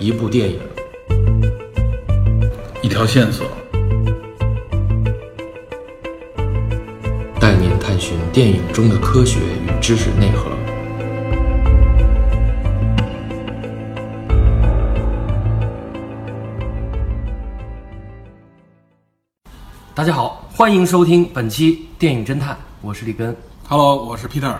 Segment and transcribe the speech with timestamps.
[0.00, 0.60] 一部电影，
[2.82, 3.44] 一条线索，
[7.40, 10.52] 带您探寻电影中的科学与知识内核。
[19.96, 23.36] 大家好，欢迎收听本期电影侦探，我是李根。
[23.68, 24.54] Hello，我是 Peter。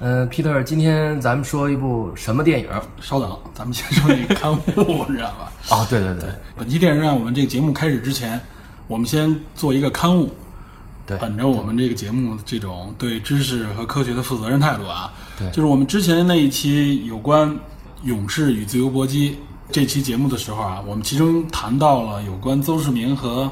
[0.00, 2.68] 嗯，Peter，今天咱们说一部什么电影？
[3.00, 5.52] 稍等，咱们先说那个刊物，你 知道吧？
[5.70, 8.40] 哦，对对对本期电影让我们这个节目开始之前，
[8.86, 10.32] 我们先做一个刊物，
[11.04, 17.52] 对，本着我们这个节目这种对知识和科学的负责任态度啊，对就是我们之前那一期有关
[18.04, 19.36] 勇士与自由搏击
[19.72, 23.50] 这期节目的时候啊，我们其中谈到了有关邹市明和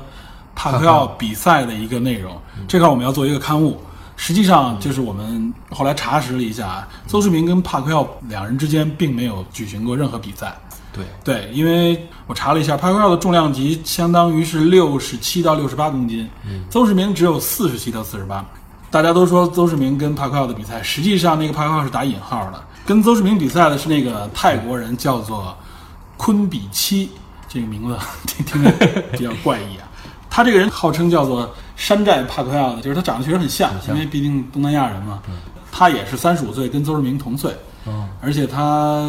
[0.54, 3.80] 帕克奥比赛的一个内容，这块我们要做一个刊物。
[4.16, 10.56] 实际上，就是我们后来查实了一下，邹市明跟帕奎奥两人之间并没有举行过任何比赛。
[10.92, 16.26] 对对，因为我查了一下，帕奎奥的重量级相当于是六十七到六十八公斤，
[16.70, 18.42] 邹市明只有四十七到四十八。
[18.90, 25.54] 大家都说邹市明跟帕奎奥的比赛，实际上那个帕奎奥是打引号的，跟邹市明比赛的是那个泰国人，叫做
[26.16, 27.10] 昆比七，
[27.46, 28.70] 这个名字听 听着
[29.12, 29.86] 比较怪异啊。
[30.30, 35.22] 他这个人号称叫做山寨帕克奥的，就是他长得确实很像，因为毕竟东南亚人嘛。
[35.70, 37.54] 他也是三十五岁，跟邹市明同岁。
[37.86, 39.06] 嗯，而且他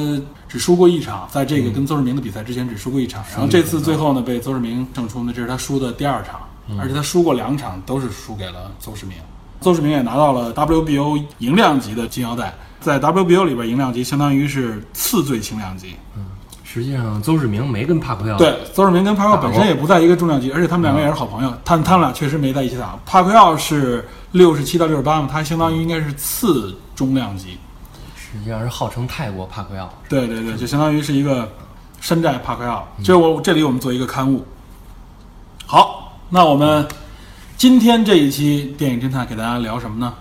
[0.50, 6.42] 只输过一场，在这个跟邹市明的比赛之前只输过一场，然后这次最后呢被邹市明胜出呢，这是他输的第二场，
[6.78, 9.18] 而且他输过两场都是输给了邹市明，
[9.62, 15.96] 邹市明也拿到了 WBO 银量级的金腰带，在 WBO 里边银量级相当于是次最轻量级，
[16.78, 22.96] 实际上邹市明没跟帕克奥对，邹市明跟帕克奥本身也不在一个重量级，而且他们两个也是好朋友，他他们俩确实没在一起打。
[23.04, 27.58] 帕克奥是六十七到六十八嘛，他相当于应该是次中量级，
[28.16, 29.92] 实际上是号称泰国帕克奥。
[30.08, 31.52] 对对对，就相当于是一个
[32.00, 32.88] 山寨帕克奥。
[33.04, 34.46] 这我这里我们做一个刊物。
[35.66, 36.88] 好，那我们
[37.58, 40.14] 今天这一期电影侦探给大家聊什么呢？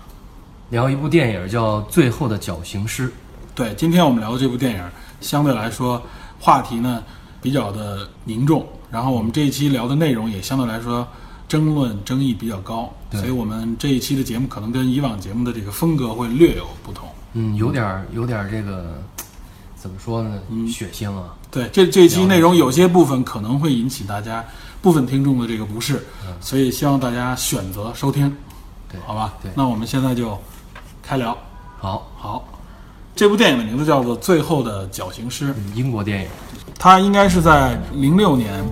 [0.69, 3.07] 聊一部电影叫《最后的绞刑师》。
[3.53, 4.83] 对，今天我们聊的这部电影
[5.21, 6.01] 相对来说
[6.39, 7.03] 话题呢
[7.41, 11.07] 比较的凝重，然后我们这一期聊的内容也相对来说
[11.47, 17.07] 争论争议比较高，所以我们这一期的节目可能跟以往节目的这个风格会略有不同。
[17.33, 19.01] 嗯，有点儿有点儿这个
[19.75, 20.39] 怎么说呢？
[20.49, 21.35] 嗯血腥啊。
[21.49, 24.43] 对，这这一期内容有些部分可能会引起大家
[24.81, 26.05] 部分听众的这个不适，
[26.41, 28.35] 所以希望大家选择收听，
[28.91, 29.33] 对，好吧？
[29.41, 30.37] 对那我们现在就
[31.01, 31.35] 开聊。
[31.79, 32.43] 好，好，
[33.17, 36.27] 这部电影的名字叫做《最后的绞刑师》，嗯英国电影。
[36.77, 38.63] 它应该是在零六年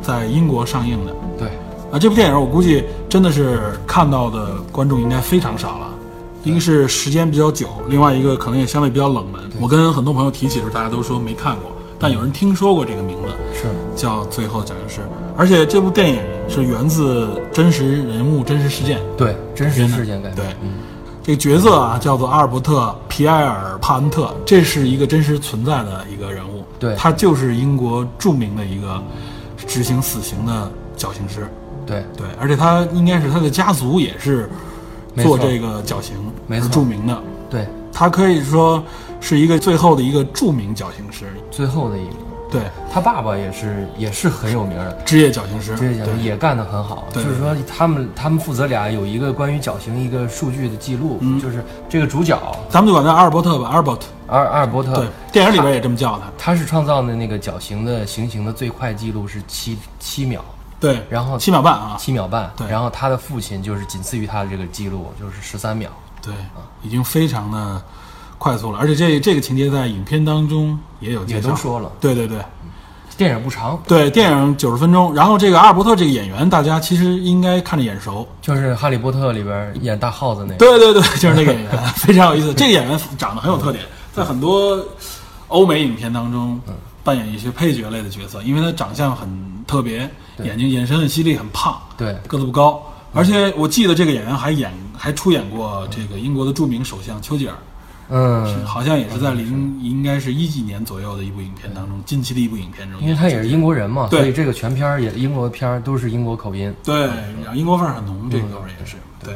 [0.00, 1.12] 在英国上映的。
[1.38, 1.48] 对，
[1.92, 5.88] 啊，这部电影我估计真的是看到的观众应该非常少了，
[6.42, 9.42] 一个是时间比较久，另外一个可能也相对比较冷门。
[9.60, 15.00] 我跟很多朋友提起的时候，大家都说没看过，但有人听说过这个名字，是叫《最后的绞刑师》，
[15.36, 18.98] 而且这部电影是源自真实人物、真实事件。
[19.18, 20.34] 对真实事件改编。
[20.34, 20.70] 对嗯，
[21.22, 26.64] 这个角色啊，叫做阿尔伯特·皮埃尔·帕恩特，这是一个真实存在的一个人物。
[26.80, 29.00] 对他就是英国著名的一个
[29.68, 31.48] 执行死刑的绞刑师。
[31.86, 34.50] 对，对，而且他应该是他的家族也是
[35.18, 36.16] 做这个绞刑，
[36.48, 37.22] 没错著名的。
[37.48, 38.82] 对，他可以说
[39.20, 41.26] 是一个最后的一个著名绞刑师。
[41.52, 42.14] 最后的一个，
[42.52, 44.92] 对，他爸爸也是也是很有名的。
[45.04, 45.74] 职业绞刑师。
[45.74, 54.06] 职业绞刑也干得很好，就是说他们他们父子俩有一个关于绞刑一个数据的记录，嗯就是这个主角咱们就管他阿尔伯特吧，阿尔伯特。
[54.28, 56.24] 阿尔阿尔伯特，对，电影里边也这么叫他。
[56.38, 60.42] 他是创造的那个绞刑的行刑的最快记录是七七秒，
[60.80, 61.96] 对，然后七秒半啊。
[61.98, 65.90] 七秒半，对然后他的父亲就是仅次于他的这个记录，就是十三秒。
[66.22, 66.32] 对，
[66.82, 67.82] 已经非常的
[68.42, 71.48] 快速了，而且这这个情节在影片当中也有介绍。
[71.48, 72.38] 也都说了，对对对。
[73.16, 78.26] 电影不长，对，电影九十分钟，然后这个阿尔伯特这个演员，大家其实应该看着眼熟。
[78.40, 80.56] 就是《哈利波特》里边演大耗子那个。
[80.56, 82.52] 对对对， 就是那个演员，非常有意思。
[82.54, 84.84] 这个演员长得很有特点，在很多
[85.46, 86.60] 欧美影片当中
[87.04, 89.28] 扮演一些配角类的角色，因为他长相很
[89.68, 90.10] 特别，
[90.42, 92.14] 眼睛眼神很犀利，很胖，对。
[92.26, 92.82] 个子不高。
[93.14, 97.54] 而且我记得这个演员还演还出演过这个英国的著名首相丘吉尔，
[98.14, 106.72] 嗯，好像也是在零应该是一几年左右的一部影片当中，近期的一部影片中，因为他也是英国人嘛，对所以这个全片儿也英国片儿都是英国口音。
[106.84, 107.06] 对，
[107.42, 109.34] 然后英国范儿很浓，这个味儿也是对。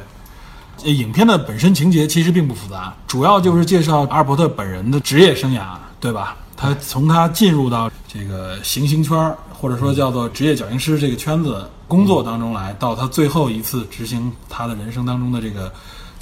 [0.84, 6.36] 呃影片的本身情节其实并不复杂，主要就是介绍阿尔伯特本人的职业生涯，对吧？
[6.54, 15.72] 他从他进入到这个行刑圈儿，或者说叫做职业绞刑师这个圈子工作当中来，到他最后一次执行他的人生当中的这个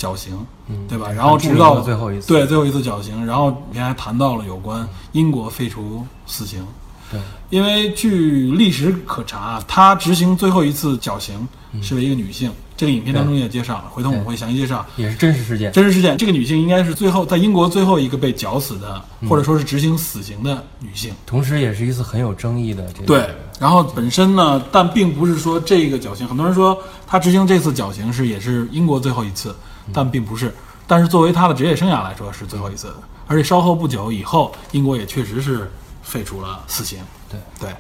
[0.04, 1.10] 绞刑，嗯对吧？
[1.10, 6.62] 然后直到最后一次对最后一次绞刑，然后里面还谈到了有关英国废除死刑，
[7.10, 7.18] 对，
[7.48, 11.48] 因为据历史可查，他执行最后一次绞刑
[11.80, 14.84] 是为一个女性，这个影片当中也介绍了，回头我们会详细介绍。
[14.96, 15.72] 也是真实事件。
[15.72, 21.12] 真实事件，这个女性应该是最后在英国最后一个被绞死的，或者说是执行死刑的女性。
[21.24, 23.06] 同时，也是一次很有争议的这个。
[23.06, 23.28] 对，
[23.58, 29.54] 然后本身呢，但并不是说这个绞刑，很多人说他执行这次绞刑是也是英国最后一次，
[29.92, 30.54] 但并不是。
[30.86, 32.94] 但是作为他的职业生涯来说是最后一次，
[33.26, 35.70] 而且稍后不久以后，英国也确实是
[36.02, 36.98] 废除了死刑。
[37.30, 37.74] 对对。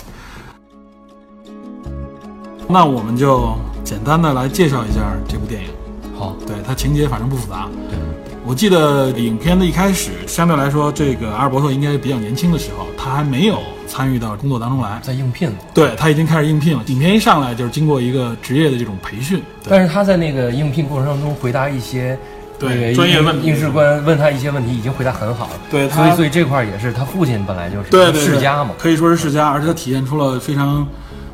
[2.66, 3.54] 那我们就
[3.84, 5.68] 简单的来介绍一下这部电影。
[6.18, 7.68] 好，对它情节反正不复杂。
[7.90, 7.98] 对，
[8.46, 15.00] 我记得影片的一开始，相对来说，这个阿尔伯特应该比较年轻的时候，他还没有参与到工作当中来。
[15.02, 15.56] 在应聘了。
[15.72, 16.82] 对他已经开始应聘了。
[16.88, 19.42] 影片一上来就是经过一个职业的这种培训。
[19.66, 22.18] 但是他在那个应聘过程当中回答一些
[22.58, 25.52] 对专业问题应试官问他一些问题，已经回答很好了。
[25.70, 28.72] 对他所以所以这块儿也是他父亲本来就是对世家嘛。
[28.78, 30.86] 可以说是世家，而且他体现出了非常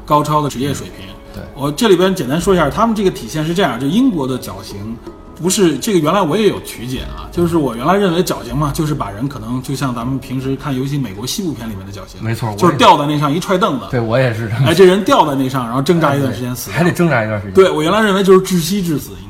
[0.06, 1.06] 高超的职业水平。
[1.34, 4.96] 对我这里边简单说一下，他们这个体现是这样：就英国的绞刑。
[5.42, 17.54] 不是这个，原来我也有曲解啊，就是我原来认为绞刑嘛，就是把人可能就像咱们平时看尤其美国西部片里面的绞刑，没错就是吊在那上一踹凳子，对我也是哎，这人吊在那上，然后挣扎一段时间死掉， 还得挣扎一段时间。
[17.54, 19.29] 对我原来认为就是窒息致死，应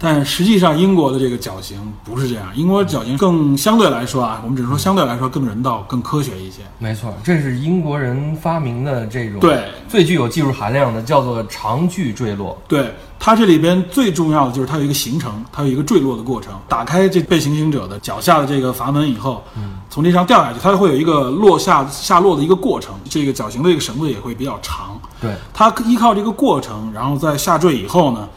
[0.00, 6.62] 但实际上英国的这个绞刑不是这样，英国绞刑更相对来说啊，我们只是说相对来说更人道、更科学一些。
[6.78, 12.56] 没错，这是英国人发明的这种对最具有技术含量的，叫做长距坠落。
[12.68, 16.52] 对它这里边最重要的就是它有一个行程，它有一个坠落的过程。
[16.68, 22.94] 打开这被行刑者的脚下的这个阀门以后，嗯从这上掉下去，它会有一个落下下落的一个过程。
[23.10, 28.28] 这个绞刑的这个绳子也会比较长，对，它依靠这个过程，然后在下坠以后呢，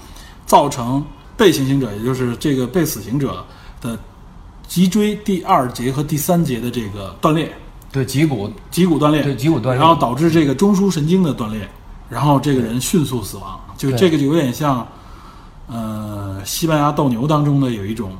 [0.48, 1.04] 造成
[1.42, 3.44] 被行刑者，也就是这个被死刑者
[3.82, 3.98] 的
[4.68, 7.52] 脊椎第二节和第三节的这个断裂，
[7.92, 9.80] 对脊骨，脊骨断裂，对脊骨断裂。
[9.84, 11.68] 然后导致这个中枢神经的断裂，
[12.08, 13.60] 然后这个人迅速死亡。
[13.76, 14.88] 就这个就有点像，
[15.66, 18.12] 呃，西班牙斗牛当中的有一种，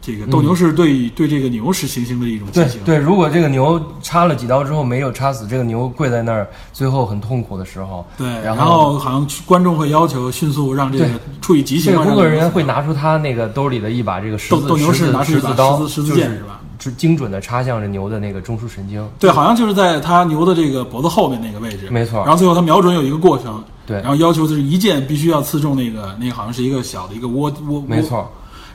[0.00, 2.82] 这个斗牛士对、对这个牛是行刑的一种对进行。
[2.84, 16.60] 对，如果这个牛插了几刀之后没有插死，这个牛跪在那儿，最后很痛苦的时候，对然然后好像观众会要求迅速让这个对处以极刑个工作人员会拿出他那个兜里的一把这个十字斗斗牛士十字拿出一把十字刀，十字十字就是剑是吧？
[16.82, 19.06] 是精准的插向着牛的那个中枢神经。
[19.18, 28.26] 对，好像就是在他牛的这个脖子后面那个位置，没错然后最后他瞄准有一个过程，对然后要求就是一箭必须要刺中那个那个好像是一个小的一个窝窝，窝，没错，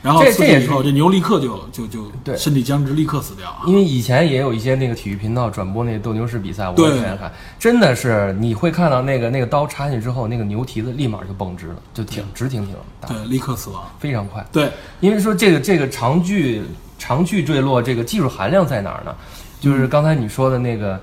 [0.06, 3.64] 然后刺这这也是进以后，这牛立刻就就就对身体僵直，立刻死掉啊。
[3.66, 13.84] 因为以前也有一些那个体育频道转播那斗牛士比赛，我对也看看，真的是你会看到那个那个刀插进去之后，那个牛蹄子立马就绷直了，就挺直挺挺的，对，立刻死亡。
[13.98, 14.46] 非常快。
[14.52, 14.70] 对，
[15.00, 16.62] 因为说这个这个长距
[17.00, 19.16] 长距坠落这个技术含量在哪儿呢？
[19.60, 21.02] 就是刚才你说的那个，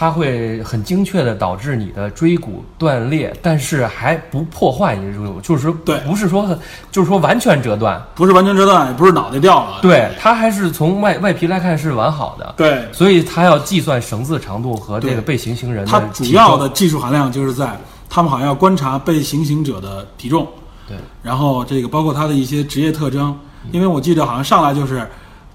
[0.00, 6.58] 它会很精确的导致你的椎骨断裂，但是还不破坏你的椎骨，就是说对不是说很
[6.90, 9.80] 就是说完全折断，不是完全折断，也不是脑袋掉了。
[9.82, 12.54] 对，它还是从外外皮来看是完好的。
[12.56, 20.48] 对，所以它要计算绳子长度和这个被行刑人的它体主要的技术含量就是在他们好像要观察被行刑者的体重，
[20.88, 20.96] 对。
[21.22, 23.38] 然后这个包括他的一些职业特征，
[23.70, 25.06] 因为我记得好像上来就是，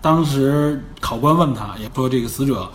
[0.01, 2.69] 当时考官问他，也说这个死者，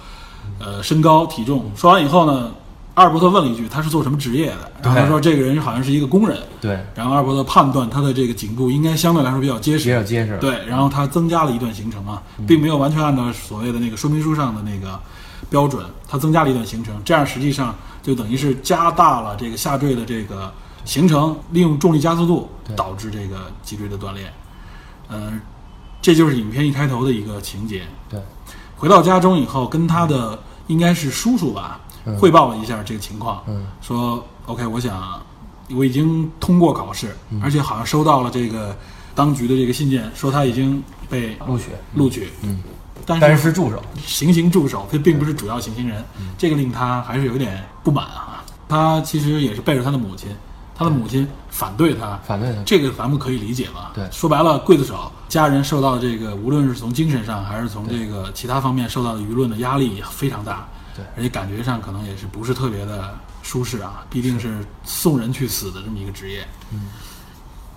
[0.61, 2.53] 呃，身高体重，说完以后呢，
[2.93, 6.79] 阿尔伯特问了一句他是做什么职业的，然后他说这个人好像是一个工人，对。
[6.95, 10.37] 然后阿尔伯特判断他的这个颈部应该相对来说比较结实比，较结实。
[10.39, 15.01] 对，然后他增加了一段行程啊，并没有完全按照所谓的那个说明书上的那个
[15.49, 20.53] 标准，他增加了一段行程，这样实际上就等于是加大了这个下坠的这个
[20.85, 24.31] 行程，利用重力加速度导致这个脊椎的断裂。
[25.09, 25.41] 嗯、
[26.03, 27.83] 这就是影片一开头的一个情节。
[28.11, 28.21] 对。
[28.77, 30.39] 回到家中以后，跟他的
[30.71, 32.17] 应该是叔叔吧，嗯。
[32.17, 33.67] 汇报了一下这个情况，嗯。
[33.83, 35.21] 说 OK，我想
[35.75, 37.41] 我已经通过考试，嗯。
[37.43, 38.77] 而且好像收到了这个
[39.15, 42.63] 当局的这个信件，说他已经被录取，录取，嗯，
[43.05, 43.83] 但但是是助手。
[44.07, 46.29] 行刑助手，他并不是主要行刑人，嗯。
[46.39, 48.45] 这个令他还是有点不满啊。
[48.69, 50.29] 他其实也是背着他的母亲，
[50.81, 52.63] 他的母亲反对他，反对他。
[52.65, 53.93] 这个咱们可以理解吧？
[53.95, 54.09] 对。
[54.11, 61.05] 说白了，刽子手家人受到这个，无论是从精神上还是从这个其他方面受到的舆论的压力也非常大，对。
[61.19, 66.49] 而且感觉上可能也是不是特别的舒适啊，毕竟是送人去死的这么一个职业。
[66.73, 66.87] 嗯，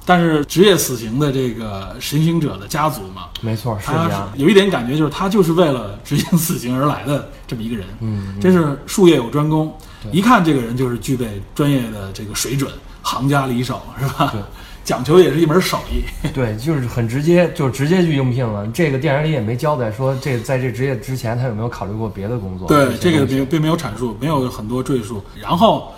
[0.06, 4.32] 但是职业死刑的这个神行刑者的家族嘛，没错，是他这样。
[4.38, 9.76] 有一点感觉，就是他就是为了执行死刑而来的这么一个人，嗯，真是术业有专攻，
[10.14, 12.72] 一看这个人就是具备专业的这个水准，
[13.04, 14.30] 行家里手是吧？
[14.32, 14.42] 对，
[14.84, 16.04] 讲求也是一门手艺。
[16.34, 18.66] 对，就是很直接，就直接去应聘了。
[18.68, 22.68] 这个电影里也没交代说这在这职业之前他有没有考虑过别的工作。
[22.68, 25.24] 对，这个并并没有阐述，没有很多赘述。
[25.40, 25.92] 然后，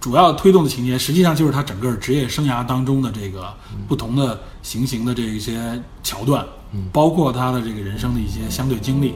[0.00, 3.52] 主要推动的情节实际上就是他整个职业生涯当中的这个
[3.88, 6.44] 不同的行刑的这一些桥段，
[6.92, 9.14] 包括他的这个人生的一些相对经历。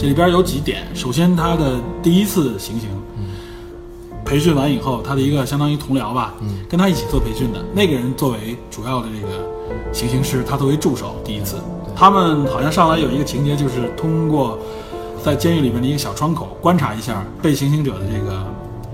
[0.00, 2.88] 这里边有几点，首先他的第一次行刑，
[4.24, 6.32] 培训完以后，他的一个相当于同僚吧，
[6.70, 7.62] 跟他一起做培训的。
[7.74, 9.44] 那个人作为主要的这个
[9.92, 11.56] 行刑师，他作为助手，第一次，
[11.94, 14.58] 他们好像上来有一个情节，就是通过
[15.22, 18.42] 在监狱里面的一个小窗口观察一下被行刑者的这个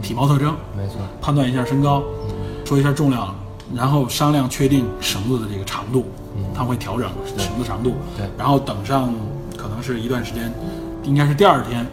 [0.03, 2.03] 体貌特征，没错，判断一下身高，
[2.65, 3.33] 说一下重量，
[3.73, 6.05] 然后商量确定绳子的这个长度，
[6.53, 8.29] 他会调整绳子长度，对。
[8.37, 9.15] 然后等上
[9.57, 10.53] 可能是一段时间，
[11.07, 11.87] 应该是第二天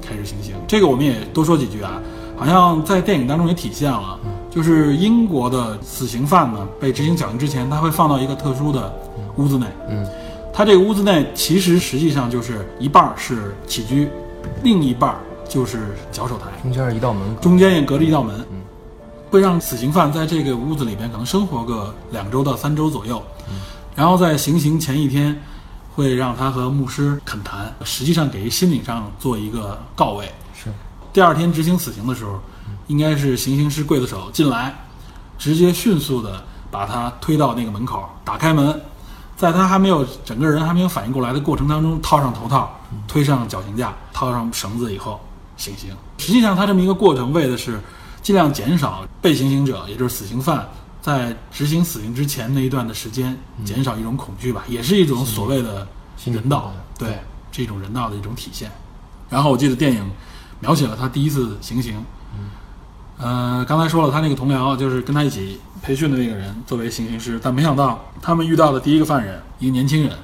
[0.00, 0.54] 开始行刑。
[0.66, 2.00] 这个我们也多说几句啊，
[2.36, 4.18] 好像在电影当中也体现了，
[4.50, 8.92] 就是英国的死刑犯呢被执行绞刑之前，他会放到一个特殊的
[9.36, 10.06] 屋子内，嗯，
[10.52, 14.08] 他这个屋子内其实实际上就是一半儿是起居，
[14.62, 15.16] 另一半儿
[15.48, 16.44] 就是脚手台。
[16.62, 18.44] 中间是一道门，中间也隔着一道门，
[19.30, 23.20] 会让死刑犯在这个屋子里边可能生活个两周到三周左右，
[23.96, 25.36] 然后在行刑前一天，
[25.94, 30.26] 会让他和牧师恳谈，实际上给心理上做一个告慰。
[30.54, 30.72] 是
[31.12, 32.40] 第二天执行死刑的时候，
[32.86, 34.74] 应该是行刑师刽子手进来，
[35.38, 38.80] 直接迅速的把他推到那个门口，打开门，
[39.36, 42.78] 在他还没有整个人还没有反应过来的过程当中，套上头套，
[43.08, 45.20] 推上绞刑架，套上绳子以后
[45.56, 45.90] 行刑。
[46.18, 47.80] 实际上，他这么一个过程为的是
[48.22, 50.68] 尽量减少被行刑者，也就是死刑犯。
[51.00, 55.86] 在执行死刑之前那一段的时间，减少一种恐惧吧，也是一种所谓的
[56.24, 57.18] 人道，对对，
[57.50, 58.70] 这种人道的一种体现。
[59.28, 60.04] 然后我记得电影
[60.60, 62.04] 描写了他第一次行刑，
[63.16, 70.16] 呃，刚才说了，他那个同僚就是跟他一起培训的那个人作为行刑师，但没想到他们遇到的第一个犯人，一个年轻人，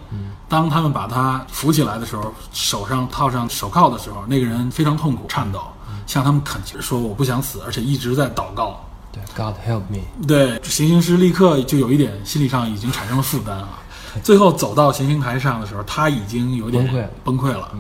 [0.48, 5.60] 当他们把他扶起来的时候，手上套上手铐的时候，那个人非常痛苦、颤抖，
[6.06, 8.80] 向他们恳求说：“我不想死，而且一直在祷告。”
[9.16, 13.78] 对，God help me，对，行刑师立刻就有一点心理上已经产生了负担啊。
[14.22, 17.70] 最后走到行刑台上的时候，他已经有点崩溃了崩溃了。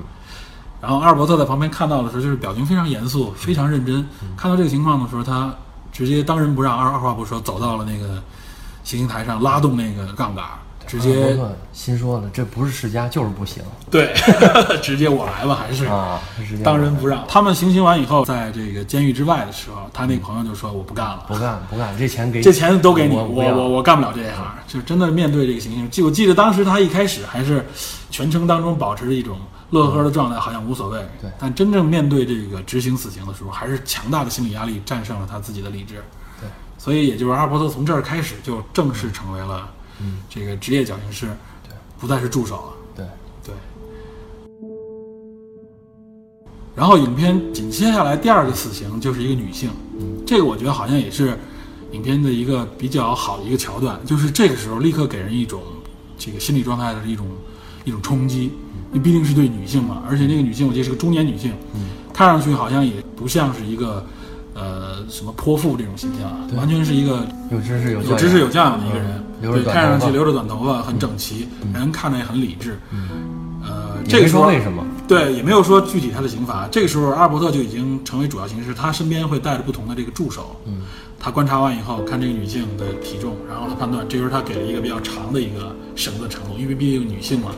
[0.80, 4.06] 然后阿尔伯特在旁边看到的时候，就是表情非常严肃，非常认真。
[4.36, 5.54] 看到这个情况的时候，他
[5.92, 8.22] 直接当仁不让，二二话不说，走到了那个
[8.84, 10.44] 行刑台上，拉动那个杠杆，
[10.86, 14.14] 直阿接伯特心说了，这不是世家就是不行对，
[14.82, 16.20] 直接我来吧，还是啊，
[16.62, 17.24] 当仁不让。
[17.28, 25.90] 他们行刑完以后，在这个监狱之外的时候，他那个朋友就说：“我不干了。”不干不干，这钱给你这钱都给你，我我我我干不了这一行，就真的面对这个行刑。
[25.90, 27.66] 记我记得当时他一开始还是
[28.10, 29.38] 全程当中保持着一种
[29.70, 30.98] 乐呵的状态，好像无所谓。
[31.20, 36.02] 对但真正面对这个执行死刑的时候，还是强大的心理压力战胜了他自己的理智。
[36.40, 39.68] 对，所以也就是阿尔伯特从这儿开始就正式成为了
[40.00, 40.18] 嗯。
[40.28, 41.26] 这个职业绞刑师，
[41.66, 42.72] 对，不再是助手了。
[42.94, 43.06] 对，
[43.44, 43.54] 对。
[46.74, 50.22] 然后影片紧接下来第二个死刑就是一个女性，嗯。
[50.26, 51.38] 这个我觉得好像也是
[51.92, 55.62] 影片的一个比较好的一个桥段，就是这个时候立刻给人一种
[56.18, 57.26] 这个心理状态的一种
[57.84, 58.52] 一种冲击，
[58.92, 61.88] 因为毕竟是对女性嘛，而且那个女性我记得是个中年女性，嗯。
[62.12, 64.02] 看上去好像也不像是一个
[64.56, 72.78] 呃什么泼妇这种形象啊，完全是一个有知识有有知识有教养的一个人对，看上去留着短头发，很整齐，人看着也很理智。
[73.62, 76.66] 呃，这个时候说为什么，对，也没有说具体他的刑罚。
[76.70, 80.56] 这个时候，阿尔伯特就已经成为主要刑事，他身边会带着不同的这个助手。
[80.64, 80.82] 嗯，
[81.18, 87.50] 他观察完以后，看这个女性的体重，然后他判断，这时候他给了一个比较长的一个绳子长度，因为毕竟女性嘛，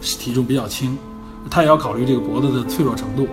[0.00, 0.96] 体重比较轻，
[1.50, 3.28] 他也要考虑这个脖子的脆弱程度。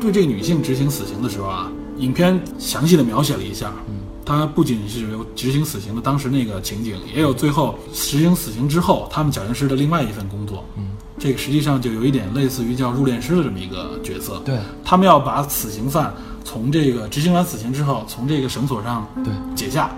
[0.00, 1.70] 对这个女性执行死刑的时候啊，
[2.02, 3.72] 影片详细的描写了一下。
[3.88, 3.94] 嗯，
[4.24, 10.64] 他不仅是有执行死刑的当时那个情景，也有最后执行死刑之后他们绞刑师的另外一份工作。
[10.76, 14.40] 嗯，这个实际上就有一点类似于叫入殓师的这么一个角色。
[14.44, 16.12] 对他们要把死刑犯
[16.44, 19.90] 从这个执行完死刑之后，从这个绳索上对，解下，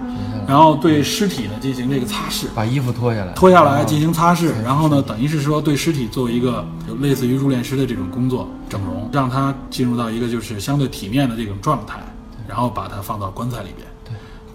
[0.46, 2.46] 然后对尸体呢进行这个擦拭。
[2.54, 11.98] 把衣服脱下来，脱下来进行擦拭，然后呢，等于是说对尸体做一个有类似于入殓师的这种工作整容，让他进入到一个就是相对体面的这种状态，
[12.46, 13.86] 然后把它放到棺材里边。
[14.04, 14.12] 对，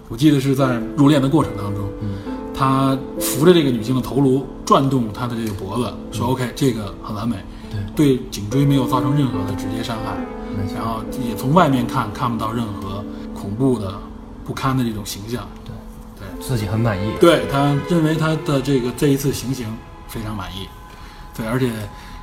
[0.08, 2.18] 我记得是在入殓的过程当中，嗯，
[2.54, 7.36] 他扶着这个女性的头颅，转动她的这个脖子，说 OK，这个很完美，
[7.72, 8.16] 嗯对。
[8.16, 10.16] 对颈椎没有造成任何的直接伤害，
[10.74, 13.04] 然后也从外面看看不到任何
[13.34, 13.94] 恐怖的、
[14.44, 15.48] 不堪的这种形象。
[15.64, 15.72] 对
[16.18, 19.66] 对，自己很满意，对他认为他的这个这一次行刑
[20.06, 20.68] 非常满意，
[21.34, 21.70] 对，而且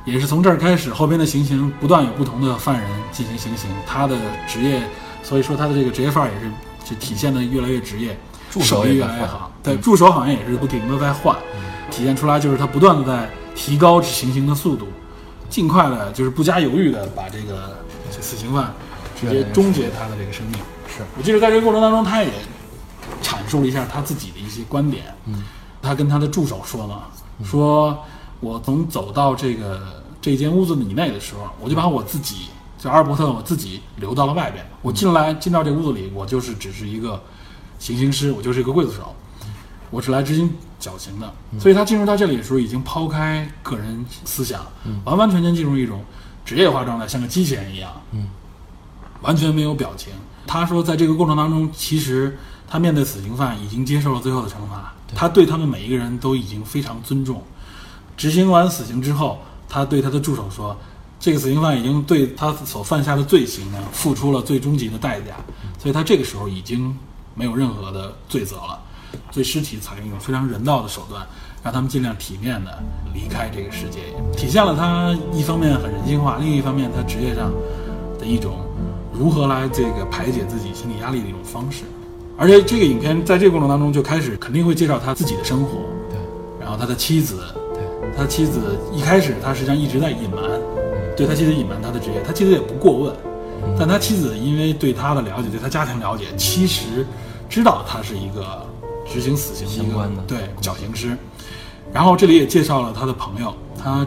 [0.04, 4.16] 也是从这儿开始，后边的行刑不断有不同的犯人进行行刑，他的
[4.46, 4.80] 职业
[5.22, 6.50] 所以说他的这个职业范儿也是
[6.84, 8.16] 就体现的越来越职业，
[8.50, 9.50] 助手也越来越好。
[9.62, 11.36] 对，助手好像也是不停的在换，
[11.90, 14.86] 体现出来就是他不断的在提高行刑的速度，
[15.50, 18.72] 尽快的就是不加犹豫的把这个这死刑犯
[19.18, 20.58] 直接终结他的这个生命。
[20.88, 22.30] 是我记得在这个过程当中，他也
[23.22, 25.04] 阐述了一下他自己的一些观点。
[25.26, 25.44] 嗯，
[25.82, 27.08] 他跟他的助手说了，
[27.44, 27.98] 说
[28.40, 32.48] 我从走到这个这间屋子以内的时候，我就把我自己，
[32.78, 34.64] 就阿尔伯特我自己留到了外边。
[34.82, 37.22] 我进来进到这屋子里，我就是只是一个
[37.78, 39.14] 行刑师，我就是一个刽子手，
[39.90, 41.32] 我是来执行绞刑的。
[41.60, 44.66] 所以他进入到这里的时候，已经抛开个人思想，
[45.04, 46.04] 完完全全进入一种
[46.48, 47.92] 职业化状态，像个机器人一样。
[48.12, 48.26] 嗯，
[49.20, 50.14] 完全没有表情。
[50.46, 57.44] 他说，在这个过程当中，其实他面对死刑犯已经接受了最后的惩罚，他对他们每一个人都已经非常尊重。
[58.16, 60.74] 执行完死刑之后，他对他的助手说
[61.20, 65.34] ：“这个死刑犯已经对他所犯下的罪行呢，付出了最终极的代价，
[65.78, 66.96] 所以他这个时候已经
[67.34, 68.80] 没有任何的罪责了。
[69.30, 71.26] 对尸体采用一种非常人道的手段，
[71.62, 74.00] 让他们尽量体面的离开这个世界，
[74.36, 77.52] 体现了他一方面很人性化，另一方面他职业上
[78.18, 78.58] 的一种
[79.12, 81.84] 如何来这个排解自己心理压力的一种方式。
[82.36, 86.16] 而且这个影片在这个过程当中就开始肯定会介绍他自己的生活，对
[86.60, 87.42] 然后他的妻子，
[87.74, 87.82] 对，
[88.16, 90.40] 他妻子一开始他实际上一直在隐瞒，
[91.16, 93.14] 对他妻子隐瞒他的职业，他妻子也不过问，
[93.76, 97.04] 但他妻子因为对他的了解，对他家庭了解，其实
[97.48, 98.64] 知道他是一个
[99.04, 101.18] 执行死刑的一个相关的对绞刑师。
[101.92, 104.06] 然后这里也介绍了他的朋友，他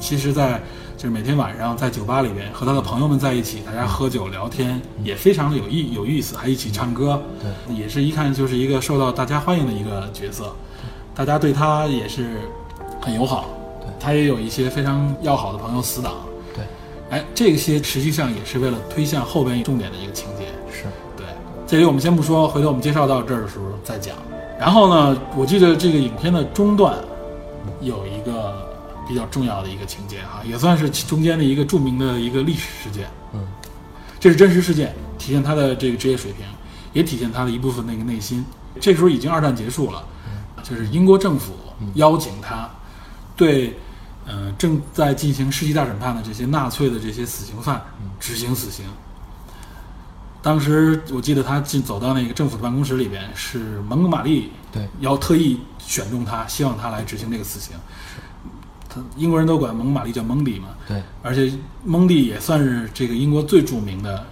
[0.00, 0.60] 其实，在
[0.96, 10.54] 就是每天晚上在酒吧里边和他的朋友们在一起，大家喝酒聊天，也非常的有意有意思，还一起唱歌，对，也是一看就是一个受到大家欢迎的一个角色，
[11.14, 12.40] 大家对他也是
[13.00, 13.46] 很友好，
[13.80, 13.88] 对。
[14.00, 16.14] 他也有一些非常要好的朋友死党，
[16.54, 16.64] 对，
[17.10, 20.84] 哎，这些实际上也是为了推向后边重点的一个情节，是。
[21.16, 21.26] 对，
[21.66, 24.16] 这里我们先不说，回头我们介绍到这儿的时候再讲。
[24.62, 26.96] 然后呢，我记得这个影片的中段
[27.80, 28.64] 有一个
[29.08, 33.08] 比较重要的一个情节啊，也算是其中间的一个著名的一个历史事件。
[33.34, 33.40] 嗯，
[34.20, 36.46] 这是真实事件，体现他的这个职业水平，
[36.92, 38.44] 也体现他的一部分那个内心。
[38.80, 40.00] 这时候已经二战结束了，
[40.62, 41.54] 就是英国政府
[41.94, 42.70] 邀请他
[43.34, 43.76] 对，
[44.28, 47.82] 呃，正在进行世纪大审判的这些纳粹的这些死刑犯
[48.20, 48.84] 执行死刑。
[50.42, 57.76] 当时我记得他进走到那个政府的办公室里边，是蒙哥马利对要特意选中他，希望他来执行这个死刑。
[58.88, 61.52] 他英国人都管蒙哥马利叫蒙迪嘛，对，而且
[61.84, 64.26] 蒙蒂也算是这个英国最著名的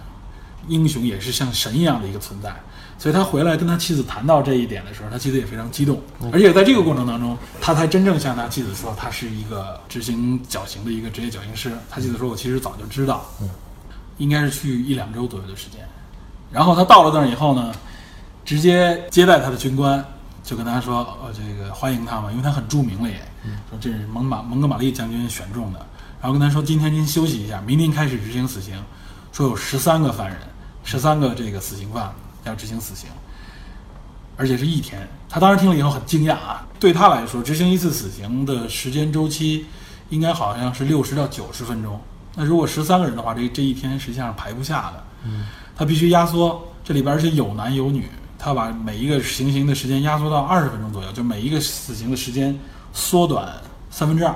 [0.67, 2.53] 英雄，也是像神一样的一个存在。
[2.99, 5.99] 所以他回来跟他妻子谈到这一点的时候，他妻子也非常激动。
[6.31, 11.71] 而且在这个过程当中，他才真正向他妻子说，他是一个执行绞刑的一个职业绞刑师。
[11.89, 13.25] 他妻子说：“我其实早就知道，
[14.17, 15.79] 应该是去一两周左右的时间。”
[16.51, 17.73] 然后他到了那儿以后呢，
[18.43, 20.03] 直接接待他的军官，
[20.43, 23.15] 就跟他说：“呃，这个欢迎他嘛，因为他很著名了也，
[23.69, 25.79] 说这是蒙马蒙哥马利将军选中的。
[26.21, 28.75] 然后跟他说，今天您休息一下，明天开始执行死刑。
[29.31, 30.37] 说有十三个犯人，
[30.83, 33.09] 十三个这个死刑犯要执行死刑，
[34.35, 35.07] 而且是一天。
[35.29, 39.65] 他当时听了以后很惊讶啊，对他来说，执行一次死刑的时间周期
[40.09, 41.97] 应该好像是六十到九十分钟。
[42.35, 45.03] 那如果十三个人的话，这这一天实际上是排不下的。
[45.81, 52.55] 他必须压缩，这里边而且有男有女，他把每一个行刑的时间压缩到二十分钟左右，就每一个死刑的时间
[52.93, 53.51] 缩短
[53.89, 54.35] 三分之二。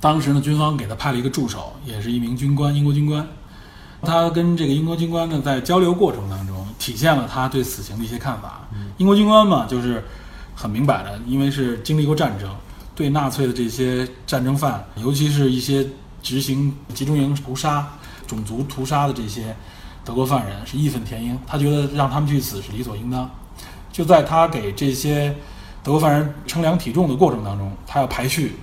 [0.00, 3.22] 当时呢，军方给他派了一个助手，也是一名军官，英国军官。
[4.00, 8.66] 他跟这个英国军官呢，在交流过程当中，体现了他对死刑的一些看法。
[8.96, 10.02] 英国军官嘛，就是
[10.54, 12.50] 很明摆的，因为是经历过战争，
[12.94, 15.86] 对纳粹的这些战争犯，尤其是一些
[16.22, 17.86] 执行集中营屠杀、
[18.26, 19.54] 种族屠杀的这些
[20.08, 21.38] 德国犯人，是义愤填膺。
[21.46, 23.30] 他觉得让他们去死是理所应当。
[23.92, 25.36] 就在他给这些
[25.82, 28.56] 德国犯人称量体重的过程当中，他要排序，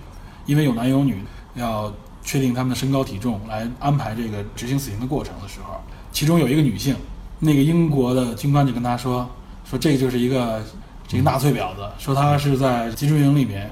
[0.47, 5.79] 因为有男有女，要确定他们的身高体重，来安排这个执行死刑的过程的时候，
[6.12, 6.95] 其中有一个女性，
[7.38, 9.29] 那个英国的军官就跟他说，
[9.69, 10.63] 说这就是一个
[11.08, 13.69] 这个纳粹婊子，说他是在集中营里面，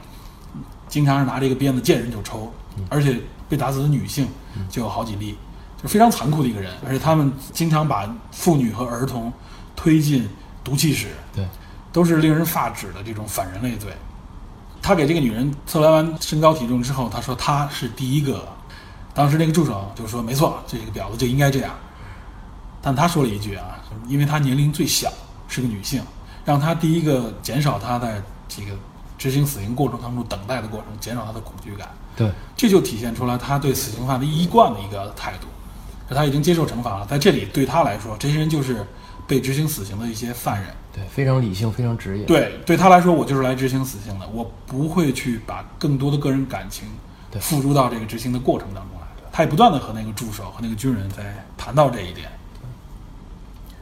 [0.87, 2.53] 经常是拿着一个鞭子见人就抽，
[2.89, 4.27] 而且被打死的女性
[4.69, 5.35] 就有好几例，
[5.83, 9.31] 就非常残酷的一个人，而且他们经常把妇女和儿童
[9.75, 10.27] 推进
[10.63, 11.45] 毒气室，对，
[11.91, 13.91] 都是令人发指的这种反人类罪。
[14.81, 18.47] 他给这个女人测量完身高体重之后，他说她是第一个。
[19.15, 21.71] 当时那个助手就说：“没错，这个婊子就应该这样。”
[22.81, 25.07] 但他说了一句啊，因为她年龄最小，
[25.47, 26.01] 是个女性，
[26.43, 28.71] 让她第一个减少她在这个
[29.17, 31.87] 执行死刑过程当中等待的过程，减少她的恐惧感。
[32.15, 35.47] 对，这就体现出来他对死刑犯的一贯的一个态度。
[36.13, 37.05] 他已经接受惩罚了。
[37.05, 38.85] 在这里对他来说，这些人就是
[39.27, 40.69] 被执行死刑的一些犯人。
[40.93, 42.25] 对，非常理性，非常职业。
[42.25, 46.87] 对，对他来说，我就是来执行死刑的，我不会去把更多的个人感情
[47.39, 49.07] 付诸到这个执行的过程当中来。
[49.31, 52.29] 他也不断的和那个助手和那个军人在谈到这一点。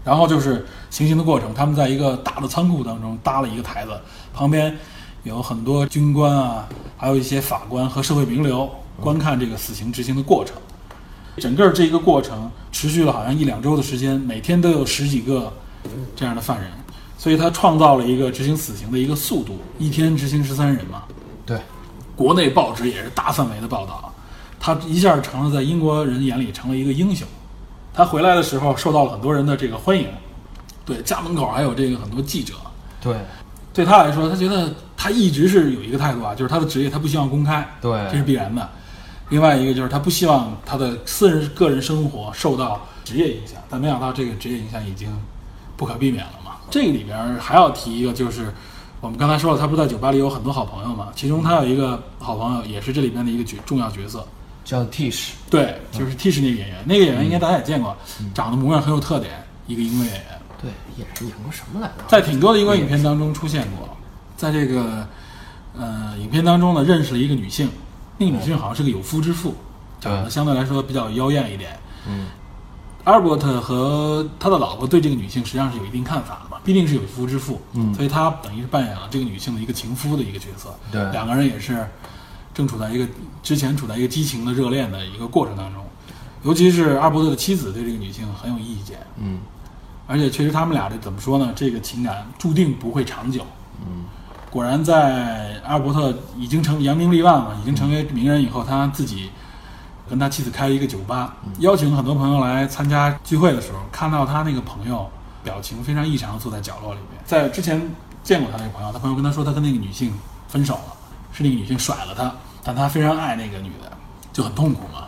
[0.04, 3.92] 然后就是行刑的过程，他们在一个大的仓库当中搭了一个台子，
[4.34, 4.76] 旁边
[5.24, 6.68] 有很多军官啊，
[6.98, 8.68] 还有一些法官和社会名流
[9.00, 10.56] 观看这个死刑执行的过程。
[11.38, 15.52] 整个这一个过程持续了好像一两周的时间，每天都有十几个
[16.16, 16.70] 这样的犯人，
[17.18, 21.04] 所以他创造了一个执行死刑的一个速度，一天执行十三人嘛。
[21.46, 21.60] 对，
[22.16, 24.14] 国内报纸也是大范围的报道，
[24.60, 27.28] 他一下成了在英国人眼里成了一个英雄。
[27.94, 30.08] 他回来的时候受到了很多人的这个欢迎，
[30.86, 32.54] 对家门口还有这个很多记者。
[33.02, 33.16] 对，
[33.74, 38.70] 对他来说，他觉得他一直是有一个态度啊，就是他的职业他不希望公开，对这是必然的。
[39.32, 45.10] 另外一个就是他不希望他的私人个人生活受到职业影响，但没想到这个职业影响已经
[45.78, 46.58] 不可避免了嘛。
[46.70, 48.54] 这个里边还要提一个，就是
[49.00, 54.28] 我们刚才说了，他不是在酒吧里有很多好朋友嘛，其中他有一个好朋友也是这里边的一个角重要角色，
[54.66, 55.30] 叫 Tish。
[55.50, 57.96] 对，就是 Tish 那个演员，那个演员应该大家也见过，
[58.34, 59.32] 长得模样很有特点，
[59.66, 60.24] 一个英国演员。
[60.62, 62.04] 对，演演过什么来着？
[62.10, 63.90] 在挺多的英国影片当中出现过，
[64.36, 65.08] 在这个
[65.74, 67.70] 呃影片当中呢，认识了一个女性，
[68.24, 69.56] 那个女性好像是个有夫之妇，
[70.00, 71.76] 长得相对来说比较妖艳一点。
[72.08, 72.28] 嗯，
[73.06, 80.72] 阿尔伯特和他的老婆对这个女性实际上是有一定看法的嘛，毕竟是有夫之妇，嗯所以他等于是扮演了这个女性的一个情夫的一个角色。
[80.92, 81.88] 对两个人也是
[82.54, 83.08] 正处在一个
[83.42, 85.84] 之前处在一个激情的热恋的一个过程当中，
[86.44, 89.40] 尤其是阿尔伯特的妻子对这个女性很有意见，嗯，
[90.06, 91.52] 而且确实他们俩这怎么说呢？
[91.56, 93.42] 这个情感注定不会长久。
[93.84, 94.06] 嗯，
[94.52, 99.32] 果然在阿尔伯特已经成扬名立万了，已经成为名人以后，他自己
[100.10, 105.10] 跟他妻子开了一个酒吧，邀请很多朋友来参加聚会的时候，看到他那个朋友
[105.42, 107.24] 表情非常异常，坐在角落里面。
[107.26, 107.82] 在之前
[108.24, 110.14] 见过他那个朋友，他朋友跟他说他跟那个女性
[110.50, 110.94] 分手了，
[111.32, 112.30] 是那个女性甩了他，
[112.62, 113.90] 但他非常爱那个女的，
[114.34, 115.06] 就很痛苦嘛。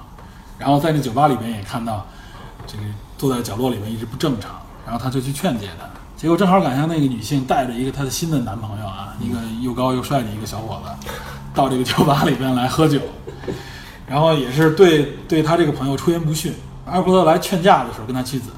[0.57, 2.05] 然后在那酒吧里面也看到
[2.65, 2.83] 这个
[3.17, 4.51] 坐在角落里面一直不正常，
[4.85, 5.85] 然后他就去劝解他，
[6.23, 11.11] 结果正好赶上那个女性带着一个她的新的男朋友啊，一个又高又帅的一个小伙子，
[11.53, 12.97] 到这个酒吧里边来喝酒，
[14.07, 16.53] 然后也是对对他这个朋友出言不逊。
[16.85, 18.51] 阿尔伯特来劝架的时候，跟他妻子，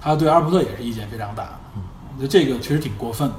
[0.00, 3.34] 他对阿尔伯特也是意见非常大，我觉得这个确实挺过分的。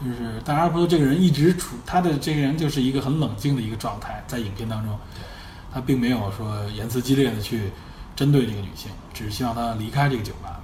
[0.00, 4.98] 就是，但阿尔伯特这个人一直处他的这个人就是一个很冷静的一个状态，在影片当中，
[5.72, 7.70] 他并没有说言辞激烈的去
[8.16, 10.58] 针对这个女性，只是希望她离开这个酒吧，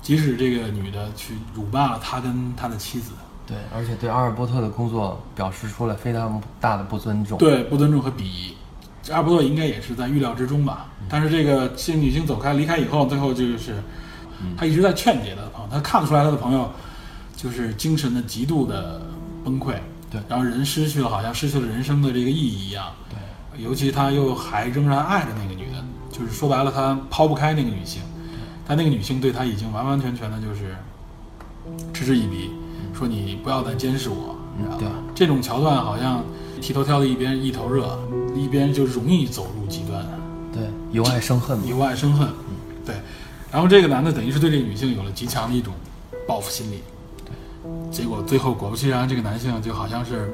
[0.00, 3.12] 即使这个女的去辱骂了他跟他的妻子，
[3.46, 7.38] 对，而且对阿尔伯特的工作表示出了非常大的不尊重。
[7.38, 8.54] 对不尊重和鄙夷。
[9.02, 10.86] 这阿尔伯特应该也是在预料之中吧。
[11.08, 13.82] 但是这个这个女性走开离开以后，最后就是
[14.56, 16.70] 他一直在劝解他的朋友，他看得出来他的朋友
[17.34, 19.00] 就是精神的极度的
[19.44, 19.74] 崩溃，
[20.10, 22.92] 对然后人失去了好像失去了人生的这个意义一样。
[23.08, 28.02] 对，尤其他又还仍然爱着那个女的，就是说白了，他抛不开那个女性，
[28.68, 30.76] 但那个女性对他已经完完全全的就是
[31.94, 32.50] 嗤之以鼻，
[32.92, 34.82] 说你不要再监视我，你知道吧？
[34.82, 34.88] 对。
[35.14, 36.22] 这种桥段好像
[36.60, 37.98] 剃头挑的一边一头热，
[38.36, 40.06] 一边就容易走入极端，
[40.52, 41.64] 对，由爱生恨嘛。
[41.66, 42.28] 由爱生恨。
[42.84, 42.94] 对，
[43.50, 45.72] 然后这个男的等于是对这个女性有了极强的一种
[46.26, 46.82] 报复心理，
[47.90, 50.30] 结果最后果不其然，这个男性就好像是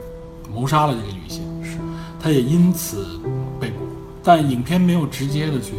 [0.52, 1.78] 谋杀了这个女性，是，
[2.20, 3.20] 他也因此
[3.60, 3.76] 被捕，
[4.22, 5.72] 但影片没有直接的去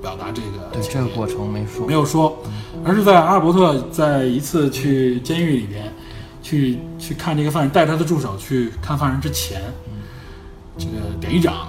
[0.00, 1.86] 表达这个对这个过程没说。
[1.86, 2.36] 没有说，
[2.84, 5.92] 而是在阿尔伯特在一次去监狱里边
[6.42, 9.60] 去去看这个犯人，带他的助手去看犯人之前，
[10.78, 11.68] 这个典狱长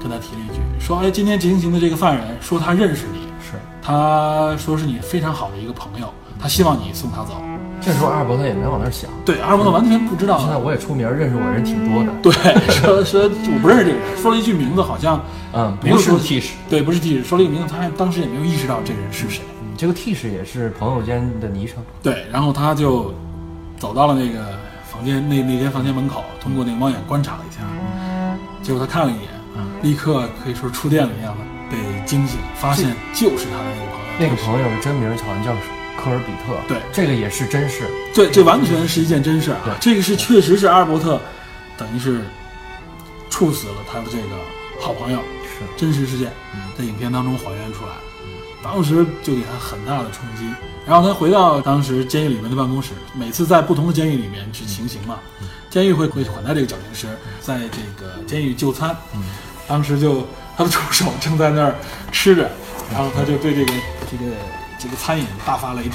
[0.00, 7.34] 跟他提了一句，说：“哎，今天执行刑的这个犯人说他认识你，是，他说是你非常好的一个朋友，他希望你送他走。
[7.80, 10.38] 这时候阿尔伯特也没往那儿想。”对，阿尔伯特完全不知道。
[10.38, 12.12] 现在我也出名，认识我人挺多的。
[12.22, 12.32] 对，
[12.70, 15.20] 说说我不认识这个人，说了一句名字，好像
[15.52, 19.42] 嗯，不是 Tish，对，不是 T，说了一个名字，他当时也没有意识到这个人是谁。
[19.62, 21.76] 嗯这个 Tish 也是朋友间的昵称。
[22.02, 23.14] 对，然后他就
[23.78, 24.58] 走到了那个
[24.90, 27.60] 房间那那间房间门口，通过那个猫眼观察了一下，
[28.60, 29.28] 结果他看了一眼，
[29.82, 34.08] 立刻可以说触电了一样的被惊醒，发现就是他的那个朋友。
[34.18, 35.52] 那个朋友的真名好像叫
[35.98, 36.56] 科尔比特。
[36.68, 37.84] 对这个也是真事。
[38.14, 39.76] 对，这完全是一件真事啊！
[39.80, 41.20] 这个是确实是阿尔伯特，
[41.76, 42.20] 等于是
[43.28, 44.36] 处死了他的这个
[44.80, 46.32] 好朋友，是，真实事件
[46.78, 47.92] 在影片当中还原出来，
[48.62, 50.44] 当时就给他很大的冲击。
[50.86, 55.18] 然后他回到当时监狱里面的办公室，每次在不同的监狱里面去行刑嘛，
[55.68, 57.06] 监狱会会款待这个绞刑师，
[57.40, 58.96] 在这个监狱就餐。
[59.68, 61.74] 当时就他的助手正在那儿
[62.10, 62.50] 吃着，
[62.90, 63.72] 然后他就对这个
[64.10, 64.32] 这个
[64.78, 65.92] 这个餐饮大发雷霆。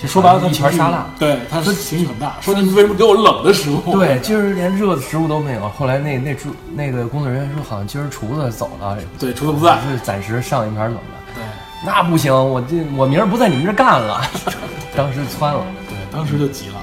[0.00, 3.80] 就说白了，他一盘沙拉，对，他是情绪很大，说你为什么给我冷的食物？
[3.96, 5.68] 对，今儿连热的食物都没有。
[5.68, 11.34] 后来那那厨那个工作人员说，好像今儿厨子走了，对，厨子不在，是暂时上一盘冷的。
[11.36, 11.44] 对，
[11.86, 14.20] 那不行，我这我明儿不在你们这干了，
[14.96, 16.74] 当时窜了，对，当时就急了。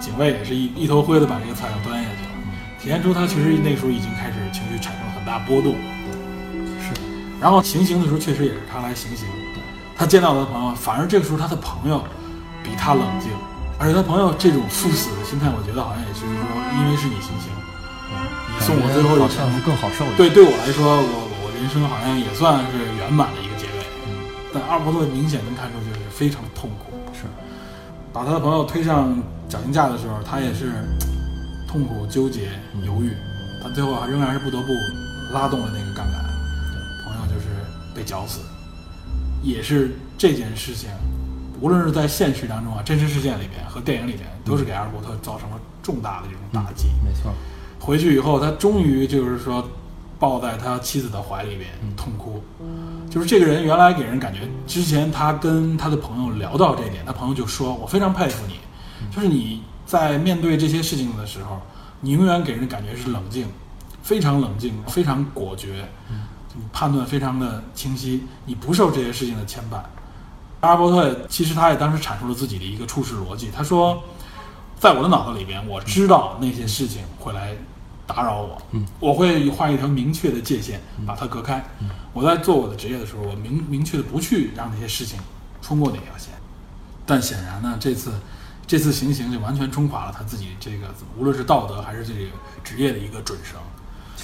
[0.00, 2.30] 警卫也是一一头灰的把这个菜端下去了，
[2.82, 5.76] 体现出他其实那时候已经开始情绪产生了很大波动。
[6.80, 7.00] 是，
[7.40, 9.28] 然后行刑的时候确实也是他来行刑，
[10.00, 12.02] 他见到他的朋友，反而这个时候他的朋友。
[12.62, 13.32] 比他冷静，
[13.80, 16.44] 而且他朋友这种赴死的心态，我觉得好像也是说，
[16.76, 17.48] 因为是你行刑，
[18.52, 20.04] 你送我最后一程更好受。
[20.12, 23.80] 对，对我来说，我我人生好像也算是圆满的一个结尾。
[24.52, 26.92] 但阿尔伯特明显能看出就是非常痛苦。
[27.16, 27.24] 是，
[28.12, 29.16] 把他的朋友推上
[29.48, 30.84] 绞刑架的时候，他也是
[31.66, 32.52] 痛苦、纠结、
[32.84, 33.16] 犹豫。
[33.64, 34.68] 但最后仍然是不得不
[35.32, 36.20] 拉动了那个杠杆，
[37.08, 37.48] 朋友就是
[37.96, 38.44] 被绞死，
[39.42, 40.88] 也是这件事情。
[41.60, 46.88] 无论是在现实当中啊，真实事件里边和电影里边，都是给阿尔伯特造成了重大的这种打击。
[47.04, 47.32] 没错，
[47.78, 49.68] 回去以后，他终于就是说，
[50.18, 52.42] 抱在他妻子的怀里边痛哭。
[53.10, 58.54] 就是这个人原来给人感觉，之前他跟他的朋友聊到这点，他朋友就说：“我非常佩服你，
[59.14, 61.60] 就是你在面对这些事情的时候，
[62.00, 63.46] 你永远给人感觉是冷静，
[64.02, 65.84] 非常冷静，非常果决，
[66.72, 69.80] 判断非常的清晰，你不受这些事情的牵绊。”
[70.60, 73.50] 阿尔伯特其实他也当时阐述了自己的一个处事逻辑。
[73.50, 74.02] 他说，
[74.78, 77.56] 在我的脑子里边，我知道那些事情会来
[78.06, 81.64] 打扰我，嗯，我会画一条明确的界限，把它隔开。
[82.12, 85.18] 我在做我的职业的时候，我明明确的不去让那些事情
[85.62, 86.34] 冲过那条线。
[87.06, 88.12] 但显然呢，这次
[88.66, 92.30] 这次行刑就完全冲垮了他自己这个无论是道德还是这个
[92.62, 93.58] 职业的一个准绳，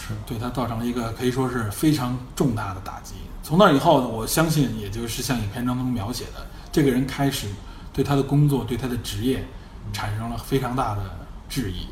[0.07, 3.15] 是对他造成了一个可以说是非常重大的打击。
[3.43, 7.49] 从那以后呢，我相信，也就是像影片当中描写的，这个人开始
[7.93, 9.45] 对他的工作、对他的职业
[9.93, 11.03] 产生了非常大的
[11.49, 11.87] 质疑。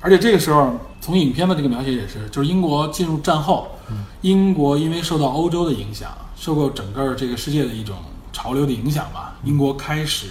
[0.00, 3.68] 而且这个时候，从影片的这个描写也是，就是英国进入战后，
[4.20, 7.96] 英国因为受到欧洲的影响，受过整个这个世界的一种
[8.32, 10.28] 潮流的影响吧，英国开始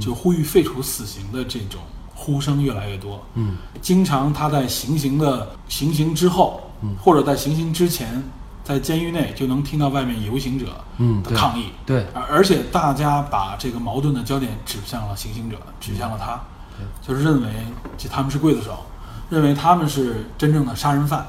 [0.00, 1.80] 就呼吁废除死刑的这种
[2.16, 3.24] 呼声越来越多。
[3.34, 6.96] 嗯，经常他在行刑的行刑之后，嗯。
[7.00, 8.20] 或者在行刑之前。
[8.66, 10.66] 在监狱内就能听到外面游行者
[10.98, 16.40] 嗯的抗议，对，而且大家把这个矛盾的焦点指向了行刑者，指向了他，
[17.00, 17.48] 就是认为
[17.96, 18.84] 就他们是刽子手，
[19.30, 21.24] 认为他们是真正的杀人犯，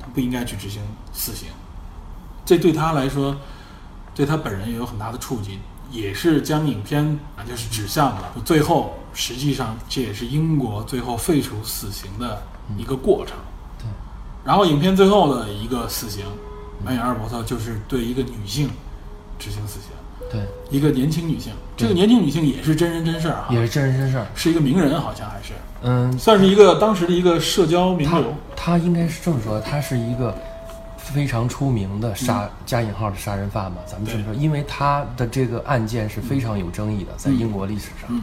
[0.00, 0.80] 他不应该去执行
[1.12, 1.48] 死刑。
[2.46, 3.36] 这对他来说，
[4.14, 5.58] 对他本人也有很大的触及，
[5.90, 7.04] 也是将影片
[7.36, 12.42] 啊就是指向了最后，实际上这也是英国最后废除死刑的
[12.76, 13.36] 一个过程。
[13.78, 13.86] 对，
[14.44, 16.24] 然后影片最后的一个死刑。
[16.84, 18.70] 扮演阿尔伯特就是对一个女性
[19.36, 19.90] 执行死刑，
[20.30, 20.40] 对。
[20.70, 28.32] 一个年轻女性，这个年轻女性也是真人真事儿也是真人真事儿，是一个名人，好像还是，嗯，算是一个当时的一个社交名流。
[28.54, 30.32] 他应该是这么说，他是一个
[31.12, 38.20] 非常出名的杀加引号的杀人犯嘛，咱们这么说，因为他的这个案件是非常有争议的，在英国历史上，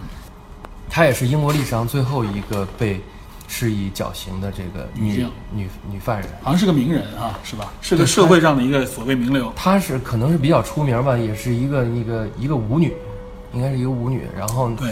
[0.90, 3.02] 他也是英国历史上最后一个被。
[3.48, 7.72] 施以绞刑的这个女女女犯人，好像是个名人啊，是吧？
[7.80, 9.54] 是个社会上的一个所谓名流。
[9.56, 12.92] 她是可能是比较出名吧，也是一个一个一个舞女，
[13.54, 14.24] 应该是一个舞女。
[14.36, 14.92] 然后，对，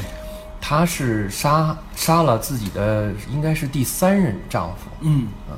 [0.62, 4.88] 她是杀杀了自己的应该是第三任丈夫。
[5.01, 5.58] 嗯啊，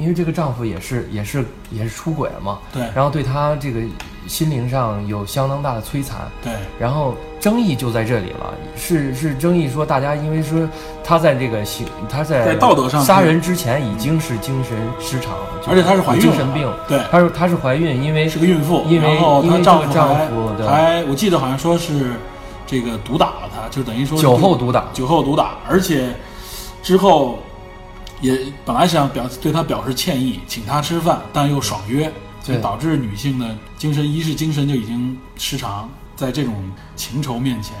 [0.00, 2.58] 因为这个丈夫也是也是也是出轨了嘛。
[2.72, 2.82] 对。
[2.94, 3.80] 然后对她这个
[4.26, 6.20] 心灵上有相当大的摧残。
[6.42, 6.52] 对。
[6.78, 7.14] 然后。
[7.40, 10.68] 争议就在这里了，是是争议说大家因为说
[11.02, 15.32] 她在这个行她在在道德上杀人之前已经是精神失常，
[15.66, 19.90] 而且她是怀孕精神病，对，她是她是怀孕，因为是个孕妇，因为因为丈夫
[20.68, 22.10] 还我记得好像说是
[22.66, 26.14] 这个毒打了她，就等于说酒后毒打，酒后毒打，而且
[26.82, 27.38] 之后
[28.20, 35.88] 也本来想表对她表示歉意，请她吃饭，但又爽约，就导致女性的精神一是精神就已经失常。
[36.16, 37.74] 在这种情仇面前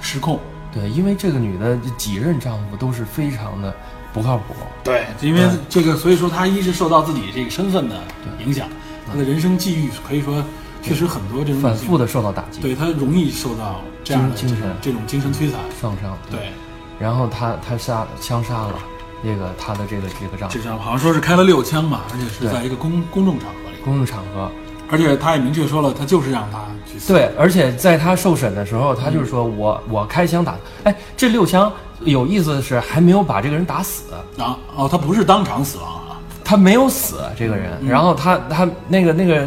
[0.00, 0.38] 失控，
[0.72, 3.74] 对，因为这个女的几任丈夫都是非常的
[4.12, 7.96] 不靠谱，对，因为这个，所以说她一是受到自己这个身份的
[8.38, 8.68] 影响，
[9.10, 10.44] 她的人生际遇可以说
[10.80, 14.58] 确实很多这种反复的受到打击，对她容易受到这样的精神。
[14.80, 15.58] 这种精神摧残。
[15.80, 16.52] 创伤，对，
[17.00, 18.78] 然后她她杀枪杀了
[19.22, 24.50] 这个他的这个这个丈夫，这丈夫好像说是开了六枪吧，而且是在一个公公众场合里，公众场合。
[24.90, 27.14] 而且他也明确说了，他就是让他去死。
[27.14, 30.54] 对，而且在他受审的时候，他就是说我我开枪打。
[30.84, 34.58] 哎，这六枪有意思的是还没有把这个人打死啊！
[34.76, 37.70] 哦，他不是当场死亡啊，他没有死这个人。
[37.86, 39.46] 然后他他那个那个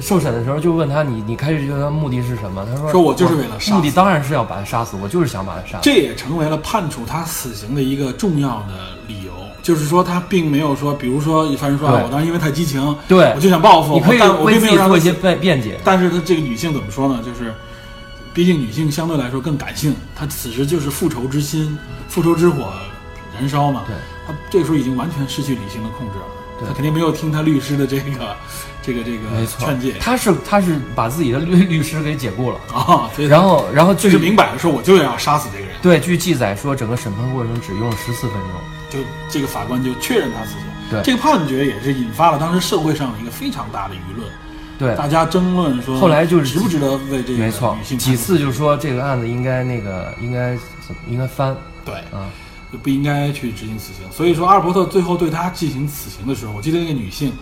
[0.00, 2.66] 受审的时候就问他你你开始这个目的是什么？
[2.70, 5.82] 他说说我就是为了杀死目的当然是要把他杀死，我就是想把他杀死。
[5.82, 15.78] 这也成为了判处他死刑的一个重要的理由，就是说他并没有说，比如说犯人说啊我当时因为太激情，对我就想报复，你可以但我并没为自己做一些辩辩解。
[15.84, 17.20] 但是他这个女性怎么说呢？
[17.24, 17.54] 就是，
[18.32, 21.78] 毕竟女性相对来说更感性，她此时就是复仇之心，
[22.08, 22.72] 复仇之火
[23.38, 23.82] 燃烧嘛。
[23.86, 23.94] 对，
[24.26, 26.24] 她这个时候已经完全失去理性的控制了。
[26.58, 28.36] 对她肯定没有听她律师的这个
[28.84, 38.50] 这个这个没错劝诫，他是他是把自己的律 律师给解雇了，啊，所以然后然后据就是明摆着说我就要杀死这个人，对据记载说整个审判过程只用了十四分钟。
[38.90, 40.60] 就这个法官就确认他死刑。
[40.90, 44.28] 对这个判决也是引发了当时社会上的一个非常大的舆论，
[44.78, 50.54] 对，大家争论说后来就是值不值得为这个没错女，性几次就是说这个案子应该那个应该
[50.86, 52.28] 怎么应该翻对啊，
[52.70, 54.04] 就不应该去执行死刑。
[54.12, 57.32] 所以说，阿尔伯特最后对他进行死刑的时候，我记得那个女性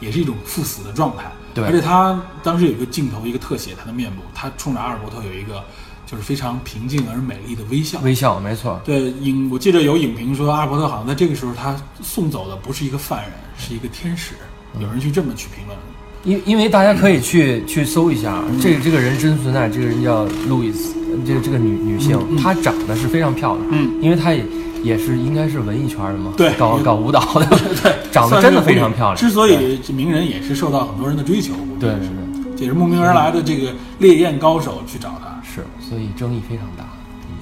[0.00, 1.30] 也是一种赴死的状态。
[1.52, 5.62] 对而且他当时有一个镜头，一个特写他的面部，他冲着阿尔伯特有一个
[6.06, 8.00] 就是非常平静而美丽的微笑。
[8.02, 14.34] 微笑，没错，对影，我记得有影评说，阿尔伯特好像在这个时候他送走的不是一个犯人，是一个天使。
[14.78, 15.76] 有人去这么去评论。
[16.22, 20.94] 因因为大家可以去去搜一下，这个这个人真存在，这个人叫路易斯，
[21.26, 24.44] 这个这个女女性，她长得是非常漂亮，嗯，因为她也
[24.82, 27.46] 也是应该是文艺圈的嘛，对搞搞舞蹈的，
[27.82, 29.16] 对，长得真的非常漂亮。
[29.16, 32.10] 之所以这名人也是受到很多人的追求，对是
[32.56, 35.40] 也是慕名而来的这个烈焰高手去找他。
[35.42, 36.84] 是，所以争议非常大。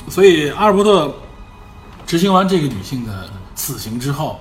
[0.08, 1.14] 所以阿尔伯特
[2.06, 4.40] 执行完这个女性的死刑之后，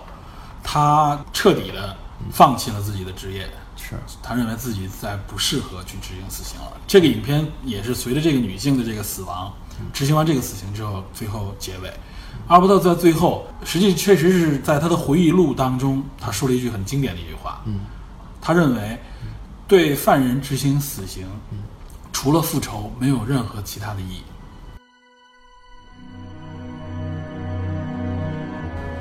[0.63, 1.95] 他彻底的
[2.31, 6.71] 放弃了自己的职业，是，他认为自己再不适合去执行死刑了。
[6.87, 9.51] 这个影片也是随着这个女性的这个死亡，
[9.91, 11.91] 执行完这个死刑之后，最后结尾。
[12.47, 17.81] 阿尔伯特在最后，实际确实是在他的回忆录当中，他说了一句很经典的一句话，嗯，
[18.39, 18.97] 他认为
[19.67, 21.27] 对犯人执行死刑，
[22.13, 24.23] 除了复仇，没有任何其他的意义。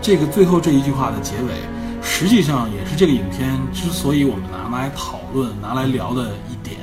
[0.02, 1.54] 这个最后这一句话的结尾，
[2.02, 6.78] 实际上也是这个影片之所以我们拿来讨论、拿来聊的一点，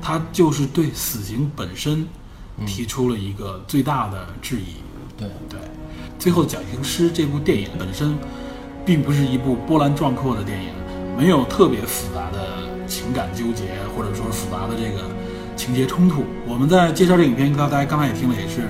[0.00, 2.06] 它就是对死刑本身
[2.66, 4.76] 提出了一个最大的质疑。
[5.16, 5.58] 对对，
[6.18, 8.18] 最后《绞刑师》这部电影本身，
[8.84, 10.70] 并不是一部波澜壮阔的电影，
[11.16, 13.64] 没有特别复杂的情感纠结，
[13.96, 15.04] 或者说复杂的这个
[15.56, 16.24] 情节冲突。
[16.44, 18.68] 我们在介绍这影片，刚大家刚才也听了，也是，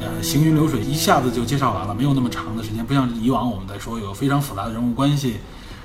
[0.00, 5.36] 呃，行云流水，一下子就介绍完了，没有那么长的时间，不像以往我们在说有非常复杂的人物关系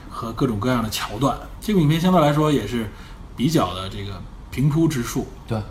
[0.09, 1.37] 和各种各样的桥段。
[1.61, 2.89] 这个影片相对来说也是
[3.37, 5.61] 比较的这个平铺直述，对，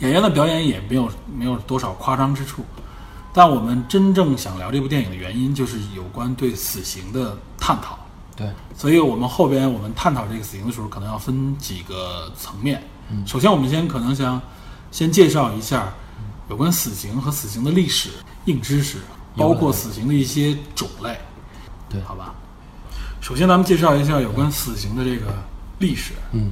[0.00, 1.08] 演员的表演也没有
[1.38, 2.64] 没有多少夸张之处，
[3.32, 7.98] 但我们真正想聊这部电影的原因，就是有关对死刑的探讨。
[8.36, 12.82] 对，所以我们后边我们探讨这个死刑的时候，可能要分几个层面。
[13.10, 14.40] 嗯首先，我们先可能想
[14.90, 15.92] 先介绍一下
[16.48, 18.10] 有关死刑和死刑的历史、
[18.46, 18.98] 硬知识，
[19.36, 21.18] 包括死刑的一些种类，
[21.88, 22.34] 对好吧？
[23.20, 25.26] 首先，咱们介绍一下有关死刑的这个
[25.78, 26.14] 历史。
[26.32, 26.50] 嗯，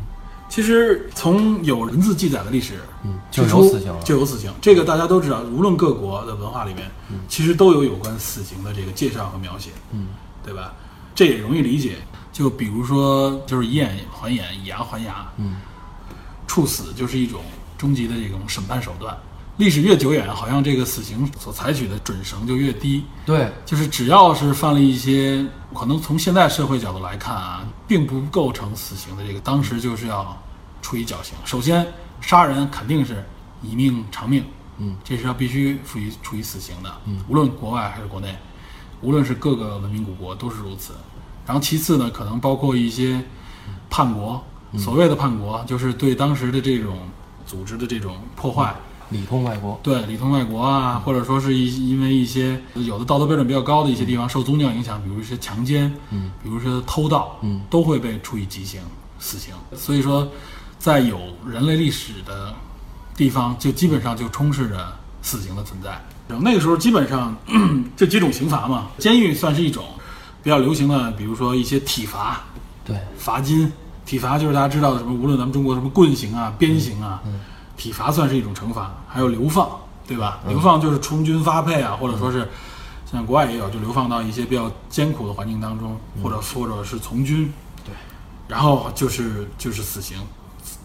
[0.49, 4.53] 其实从有文字记载的历史，嗯就有死刑了就有死刑。
[4.61, 6.91] 这个大家都知道，无论各国的文化里面，
[7.29, 10.09] 其实都有有关死刑的这个介绍和描写，嗯，
[10.45, 10.73] 对吧？
[11.15, 11.97] 这也容易理解。
[12.33, 15.57] 就比如说，就是以眼还眼，以牙还牙，嗯，
[16.47, 17.43] 处死就是一种
[17.77, 19.17] 终极的这种审判手段。
[19.59, 23.05] 历史越久远，好像这个死刑所采取的准绳就越低。
[23.27, 25.45] 对，就是只要是犯了一些
[25.75, 30.41] 可能从现在社会角度来看啊，并不构成死刑的这个，当时就是要
[30.81, 31.35] 处以绞刑。
[31.45, 31.85] 首先，
[32.21, 33.25] 杀人肯定是
[33.61, 34.45] 以命偿命，
[34.79, 38.33] 嗯，这是要必须处以处以死刑的，嗯，无论国外还是国内，
[39.01, 40.93] 无论是各个文明古国都是如此。
[41.45, 43.21] 然后其次呢，可能包括一些
[43.91, 44.41] 叛国，
[44.77, 46.97] 所谓的叛国就是对当时的这种
[47.45, 48.73] 组织的这种破坏。
[49.11, 58.81] 里通外国，对里通外国啊，或者说是一因为一些有的道德标准比较高的一些地方受宗教影响，比如一些强奸，嗯，比如说偷盗，嗯，都会被处以极刑、
[59.19, 59.55] 死刑。
[59.75, 60.29] 所以说，
[60.79, 62.55] 在有人类历史的
[63.17, 65.91] 地方，就基本上就充斥着死刑的存在。
[66.29, 67.35] 然后那个时候基本上
[67.97, 69.85] 这几种刑罚嘛，监狱算是一种
[70.43, 72.43] 比较流行的，比如说一些体罚、
[72.85, 73.73] 对，罚金。
[74.05, 77.23] 体罚就是大家知道的什么，无论咱们中国什么棍刑啊、鞭刑啊，
[77.79, 79.71] 体罚算是一种惩罚，还有流放，
[80.07, 80.41] 对吧？
[80.47, 82.47] 流放就是充军发配啊，或者说是
[83.11, 87.51] 像国外也有，就流放到一些比较艰苦的环境当中，或者或者是从军，
[87.85, 87.95] 对，
[88.47, 90.19] 然后就是就是死刑，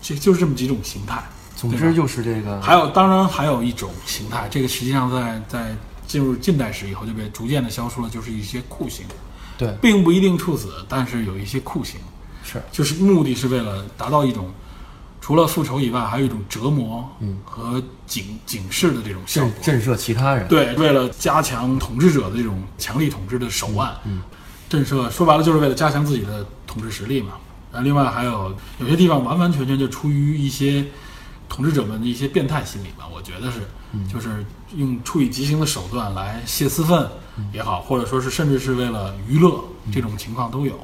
[0.02, 1.22] 这就是这么几种形态。
[1.56, 5.76] 总之就是这个，还有，当然还有一种形态，这个实际上在在
[6.06, 9.06] 进入近代史以后就被逐渐的消除了，就是一些酷刑，
[9.58, 12.00] 对，并不一定处死，但是有一些酷刑，
[12.44, 14.52] 是，就是目的是为了达到一种
[15.24, 19.53] 除了复仇以外，还有一种折磨嗯和警警示的这种效果。
[19.61, 20.45] 震震慑其他人。
[20.49, 23.89] 对，为了加强统治者的这种强力统治的手腕，
[24.67, 27.36] 震慑说白了就是为了加强自己的统治实力嘛。
[27.71, 30.86] 然后另外还有有些地方完完全全就出于一些
[31.47, 33.61] 统治者们的一些变态心理吧，我觉得是，
[34.13, 34.45] 就是
[34.76, 37.09] 用处以极刑的手段来泄私愤
[37.53, 40.78] 也好，或者说是甚至是为了娱乐，这种情况都有。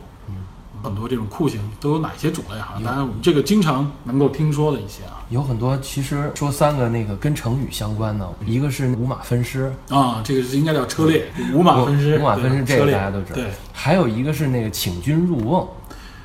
[0.82, 2.80] 很多这种酷刑都有哪些种类哈？
[2.84, 5.24] 当然，我们这个经常能够听说的一些啊。
[5.30, 13.36] 有很多，其实说三个那个跟成语相关的，一个是五马分尸，啊，这个是应该叫车裂，五马分尸，五马分尸这个大家都知道。
[13.36, 13.52] 对。
[13.74, 15.68] 还有一个是那个请君入瓮，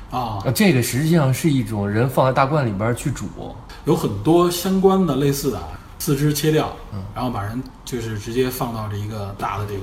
[0.09, 3.25] 啊，呃，这个实际上是一种人放在大罐里边去煮，
[3.85, 5.67] 有很多相关的类似的啊，
[5.99, 7.03] 四肢切掉，嗯。
[7.13, 9.81] 然后把人就是直接放到这一个大的这个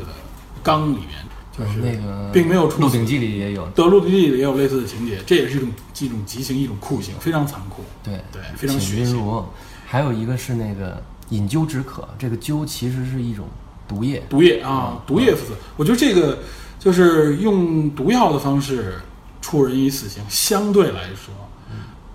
[0.62, 1.10] 缸里面，
[1.56, 5.68] 就是那个并没有处死鹿鼎记里也有，对，《鹿鼎记》里也有类似的情节，这也是一种
[6.00, 7.82] 一种极刑，一种酷刑，非常残酷。
[8.02, 9.44] 对对非常请血腥。
[9.86, 13.46] 还有一个是那个饮鸩止渴，这个鸩其实是一种
[13.86, 16.38] 毒液，毒液啊，毒液死，我觉得这个
[16.78, 18.94] 就是用毒药的方式
[19.42, 21.34] 处人以死刑，相对来说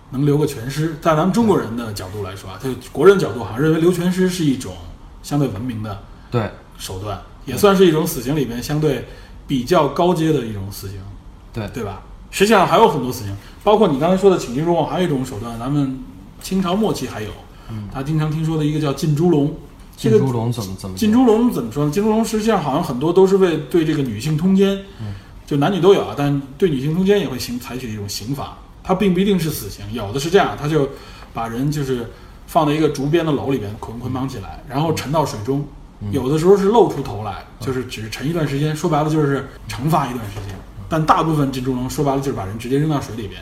[0.10, 0.96] 能留个全尸。
[1.00, 4.74] 在咱们中国人的角度来说啊，就国人角度好像认为留全尸是一种
[5.22, 9.06] 相对文明的对手段，也算是一种死刑里面相对
[9.48, 10.98] 比较高阶的一种死刑，
[11.54, 12.04] 对对吧？
[12.30, 16.00] 实际上还有很多死刑，包括你刚才说的请君入瓮，还有一种手段，咱们
[16.42, 17.30] 清朝末期还有，
[17.92, 19.56] 他经常听说的一个叫浸猪笼。
[19.96, 21.92] 这个进猪笼怎么怎么浸猪笼怎么说呢？
[21.92, 24.80] 浸猪笼实际上好像很多都是为对这个女性通奸，
[25.46, 30.88] 就男女都有啊，但对女性通奸也会行采取一种刑罚，它并不一定是死刑，有的是这样，他就
[31.34, 32.12] 把人就是
[32.46, 35.66] 放在一个竹编的篓里边捆捆绑起来，然后沉到水中，
[36.12, 40.56] 有的时候是露出头来，就是只是沉一段时间，说白了就是惩罚一段时间，
[40.88, 43.42] 但大部分浸猪笼说白了就是把人直接扔到水里边。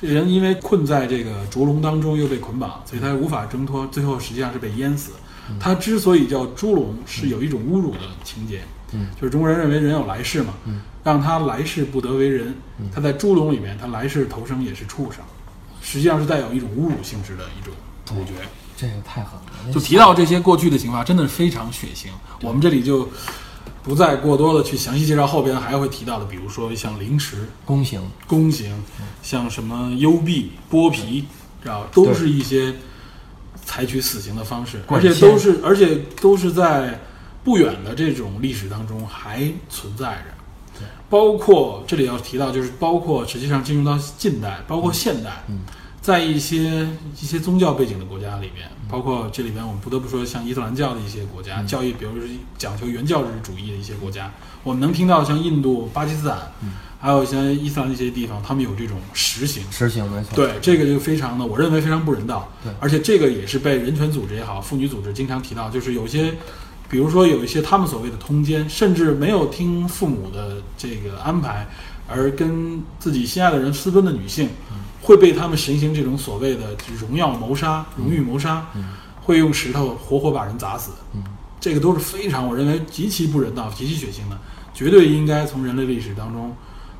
[0.00, 5.12] 这人因为困在这个竹笼当中又被捆绑，所以他无法挣脱，最后实际上是被淹死。
[5.58, 8.60] 他之所以叫猪笼，是有一种侮辱的情节，
[8.92, 9.08] 嗯。
[9.20, 10.54] 就是中国人认为人有来世嘛，
[11.02, 12.54] 让他来世不得为人，
[12.94, 15.24] 他在猪笼里面，他来世投生也是畜生，
[15.80, 17.74] 实际上是带有一种侮辱性质的一种
[18.04, 18.34] 处决。
[18.80, 22.06] 这个太狠了，就提到这些过去的刑罚，真的是非常血腥。
[22.42, 23.08] 我们这里就
[23.82, 28.72] 不再过多的去详细介绍后边还会提到的，比如说像凌迟、宫刑，宫刑，
[29.20, 31.24] 像什么幽闭、剥皮，
[31.60, 32.72] 知道都是一些
[33.64, 37.00] 采取死刑的方式，而且都是而且都是在
[37.42, 40.84] 不远的这种历史当中还存在着。
[41.10, 45.42] 包括这里要提到，就是包括实际上进入到近代，包括现代，
[46.08, 46.88] 在一些
[47.20, 54.32] 一些宗教背景的国家里面，包括这里边我们不得不说，像伊斯兰教的一些国家，教义比如说是讲求原教旨主义的一些国家，
[54.62, 56.50] 我们能听到像印度、巴基斯坦，
[56.98, 59.62] 还有一些伊斯兰的一些地方，他们有这种实行。
[59.70, 62.50] 实行没错，对，这个就非常的，我认为非常不人道。
[62.64, 62.72] 对。
[62.80, 66.32] 而且这个也是被人权组织也好，妇女组织经常提到，就是有些，
[66.88, 71.68] 比如说有一些他们所谓的通奸，甚至没有听父母的这个安排，
[72.08, 74.48] 而跟自己心爱的人私奔的女性，
[75.08, 78.66] 会被他们实行这种所谓的荣耀谋杀、荣誉谋杀，
[79.22, 80.90] 会用石头活活把人砸死。
[81.58, 84.38] 这个都是非常我认为极其不人道、极其血腥的，
[84.74, 86.54] 绝对应该从人类历史当中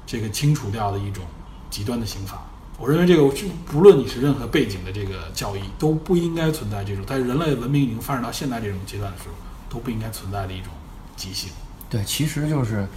[0.06, 1.22] 这个清除掉的一种
[1.68, 2.42] 极端的刑罚。
[2.78, 9.34] 我认为这个是不论你是任何背景的这个教义，都不应该存在这种在人类文明已经发展到现在这种阶段的时候，
[9.68, 10.72] 都不应该存在的一种
[11.14, 11.50] 极刑。
[11.90, 12.88] 对，其实就是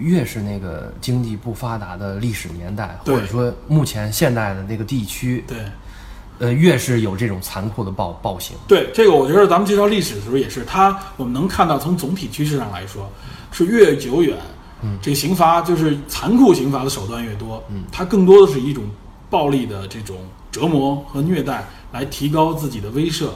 [0.00, 5.58] 越是那个经济不发达的历史年代，或者说目前现代的那个地区，对
[6.38, 8.56] 呃，越是有这种残酷的暴暴行。
[8.66, 13.10] 对，这个我觉得咱们介绍历史的时候也是，它我们能看到从总体趋势上来说，
[13.52, 14.38] 是越久远，
[14.82, 18.84] 嗯，这个刑罚就是残酷刑罚的手段越多，嗯，它更多的是一种
[19.28, 20.16] 暴力的这种
[20.50, 23.28] 折磨和虐待来提高自己的威慑。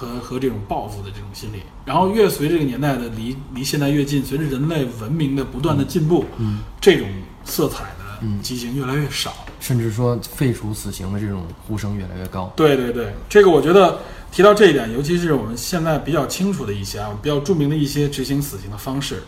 [0.00, 7.06] 和和这种报复的这种心理，然后越随这个年代的离离现代越近，随着人类文明的不断的进步，嗯，这种
[7.44, 9.34] 色彩的畸形越来越少。
[9.60, 12.50] 甚至说废除死刑的这种呼声越来越高。
[12.56, 13.98] 对对对，这个我觉得
[14.32, 19.22] 提到这一点，尤其是我们现在比较清楚的一些啊，比较著名的一些执行死刑的方式，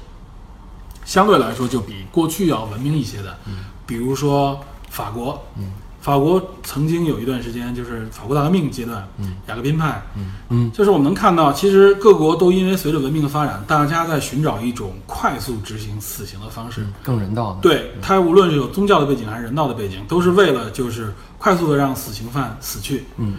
[1.04, 3.36] 相对来说就比过去要文明一些的。
[3.46, 4.58] 嗯，比如说
[4.88, 5.70] 法国，嗯，
[6.02, 10.32] 法国曾经有一段时间就是法国大革命阶段，嗯，雅各宾派，嗯。
[10.48, 16.84] 嗯，就是我们能看到，其实各国都因为随着文明的发展，大家在寻找一种快速执行死刑的方式。
[17.04, 23.36] 更人道的。，对它无论是有宗教的背景还是人道的背景，都是为了就是快速的让死刑犯死去，嗯，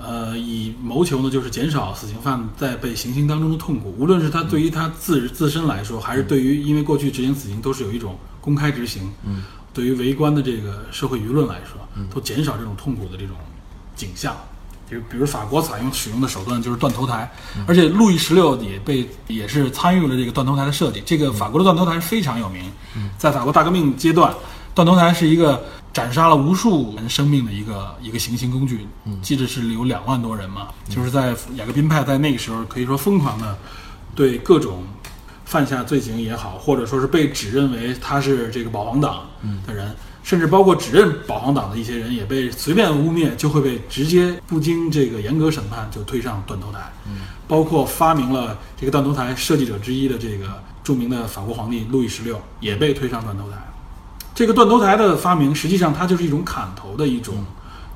[0.00, 3.92] 呃，以谋求呢就是减少死刑犯在被行刑当中的痛苦。
[3.98, 9.42] 无论是他对于他自自身来说，还是对于因为过去执行死刑都是有一种公开执行，嗯，
[9.72, 11.80] 对于围观的这个社会舆论来说，
[12.12, 13.36] 都减少这种痛苦的这种
[13.94, 14.36] 景象。
[14.90, 17.30] 就比如法国采用使用的手段就是断头台，
[17.66, 21.02] 而且路易十六也被也是参与了这个断头台的设计。
[21.04, 22.64] 这个法国的断头台非常有名，
[23.18, 24.34] 在法国大革命阶段，
[24.74, 25.62] 断头台是一个
[25.92, 28.86] 斩杀了无数人生命的一个一个行刑工具。
[29.20, 33.58] 记得是有两万多人嘛，就是在雅各宾派在那个时候可以说疯狂的
[34.14, 34.84] 对各种
[35.48, 39.22] 犯下罪行也好，或者说是被指认为他是这个保皇党
[39.66, 46.92] 的人，甚至包括指认保皇党的一些人，也被随便污蔑，就会被直接不经这个严格审判就推上断头台。
[47.46, 53.56] 包括发明了这个断头台设计者之一的这个著名的法国皇帝路易十六也被推上断头台。
[54.34, 57.36] 这个断头台的发明，实际上它就是一种砍头的一种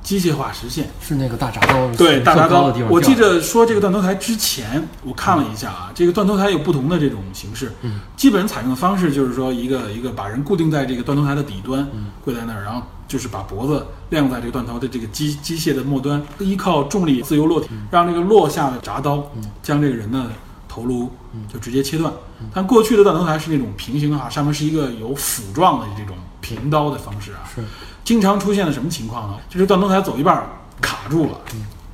[0.03, 0.89] 机械化实现。
[1.01, 2.91] 是那个大铡刀，对，大铡刀的地方。
[2.91, 7.71] 我记掉得说这个断头台之前，我看了一下啊，这个断头台有不同的这种形式。
[7.81, 11.87] 嗯，基本采用的方式就是说，一个一个把人固定在这个断头台的底端，
[12.23, 19.31] 跪在那儿，然后就是把脖子晾在这个断头的这个机机械的末端，依靠重力自由落体，让这个落下的铡刀
[19.61, 20.27] 将这个人的
[20.67, 21.09] 头颅
[21.51, 22.11] 就直接切断。
[22.53, 27.47] 但过去的断头台是那种平行的哈，上面是一个有斧状的这种平刀的方式啊。
[27.55, 27.61] 是
[28.03, 29.37] 经常出现的什么情况呢？
[29.49, 30.47] 就是断头台走一半儿
[30.81, 31.39] 卡住了，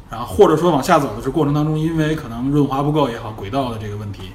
[0.10, 4.32] 然后或者说往下走的是过程当中，因为可能润滑不够也好，轨道的这个问题，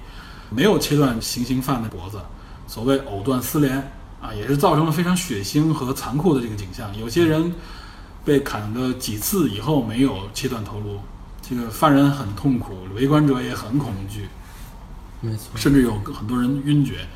[0.51, 2.21] 没有切断行刑犯的脖子，
[2.69, 3.77] 所谓藕断丝连
[4.23, 6.97] 啊，也是造成了非常血腥和残酷的这个景象。
[6.97, 7.53] 有些人
[8.25, 11.01] 被砍个几次以后没有切断头颅，
[11.43, 14.29] 这个犯人很痛苦，围观者也很恐惧，
[15.21, 17.07] 没错，甚至有很多人晕厥。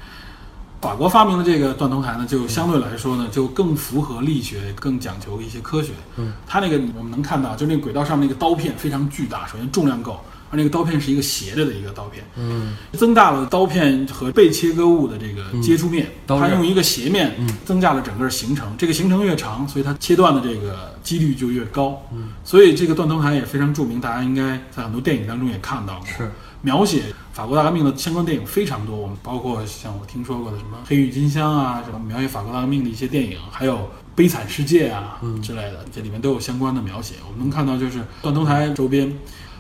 [0.81, 5.91] 法国发明的这个断头台呢，就相对来说呢，就更符合力学，更讲求一些科学。
[6.17, 10.21] 嗯，它那个我们能看到，就那个轨道上那个刀片非常巨大，首先重量够，
[10.51, 18.73] 而那个刀片是一个斜着的一个刀片，嗯，增大了刀片和被切割物的这个接触面，它用一个斜面增加了整个行程。
[18.79, 22.01] 这个行程越长，所以它切断的这个几率就越高。
[22.13, 26.07] 嗯，所以这个断头台也非常著名，大家应该在很多电影当中也看到过。
[26.07, 27.05] 是描写
[27.39, 33.77] 法国大革命的相关电影非常多，我们包括像我听说过的什么《黑郁金香》啊，什么描写法国大革命的一些电影，还有
[34.17, 37.15] 《悲惨世界》啊、之类的，这里面都有相关的描写。
[37.25, 39.17] 我们能看到，就是断头台周边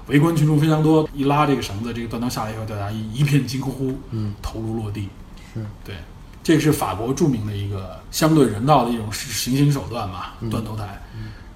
[0.08, 5.08] 围观群众非常多，一拉这个绳子，这个断头下来以后，大家一一片惊呼，嗯，头颅落地。
[5.54, 5.94] 是对，
[6.42, 11.00] 这是法国著名的一个相对人道的一种行刑手段嘛，断头台。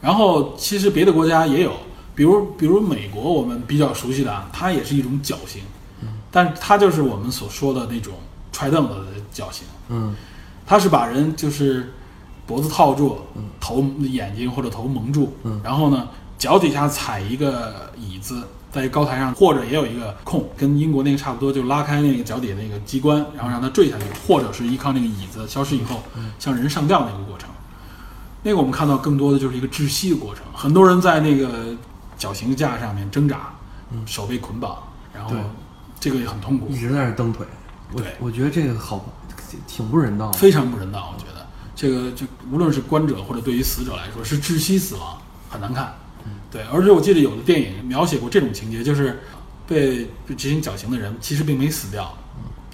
[0.01, 1.73] 然后其实别的国家也有，
[2.14, 5.61] 比如比如美国，我们比较熟悉的啊，它也是一种绞刑，
[6.33, 8.14] 但是它就是我们所说的那种
[8.51, 10.16] 踹凳子的绞刑，嗯。
[10.66, 11.93] 它是把人就是
[12.47, 13.20] 脖子套住，
[13.61, 15.61] 头眼睛或者头蒙住，嗯。
[15.62, 18.43] 然后呢脚底下踩一个椅子。
[18.72, 26.03] 在高台上，或者也有一个空，跟英国那个差不多，就拉开那个脚底的那个机关，然后让它坠下去，或者是依靠那个椅子消失以后，
[26.39, 27.51] 像人上吊那个过程。
[28.43, 31.76] 那个我们看到更多的就是一个窒息的过程，很多人在那个
[32.16, 33.53] 绞刑架上面挣扎，
[34.07, 34.78] 手被捆绑，
[35.12, 35.39] 然后对
[36.03, 37.46] 这个也很痛苦一，直在那儿蹬腿。
[37.92, 39.07] 我对我觉得这个好，
[39.68, 40.36] 挺不人道的。
[40.36, 41.14] 非常不人道。
[41.16, 41.46] 我觉得
[41.76, 45.16] 这个就无论是观者或者对于死者来说，是窒息死亡，
[45.48, 45.94] 很难看。
[46.50, 49.22] 对，而且我记得有的电影描写过这种情节，就是
[49.68, 52.12] 被被执行绞刑的人其实并没死掉，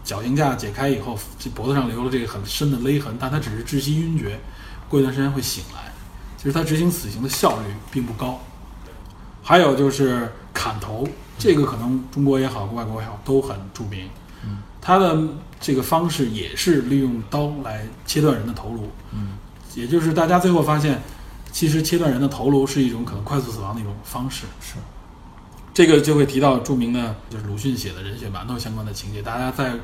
[0.03, 4.41] 绞刑架解开以后，这脖子上留了这个很深的勒痕，但他只是窒息晕厥，
[4.89, 5.93] 过一段时间会醒来。
[6.39, 8.41] 其实他执行死刑的效率并不高。
[9.43, 11.07] 还有就是砍头，
[11.39, 14.09] 这个可能中国也好，外国也好都很著名。
[14.81, 15.19] 他的
[15.61, 18.89] 这个方式也是利用刀来切断人的头颅。
[19.13, 19.37] 嗯，
[19.75, 21.03] 也就是大家最后发现，
[21.53, 24.47] 其实切断人的头颅是一种可能快速死亡的一种方式。
[24.61, 24.77] 是，
[25.75, 29.75] 这个就会提到著名的，就是鲁迅写的人血馒头相关的情节，大家在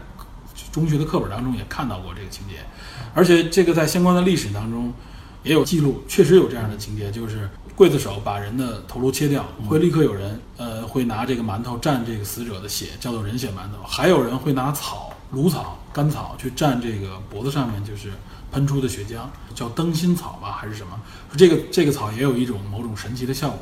[0.72, 2.54] 中学的课本当中也看到过这个情节，
[3.12, 4.92] 而且这个在相关的历史当中
[5.42, 18.12] 也有记录，确实有这样的情节，就是刽子手把人的头颅切掉，会立刻有人呃会拿这个馒头蘸这个死者的血，叫做人血馒头，还有人会拿草、芦草、甘草去蘸这个脖子上面就是
[18.52, 21.00] 喷出的血浆，叫灯芯草吧还是什么？
[21.30, 23.58] 说这个这个草也有一种某种神奇的效果。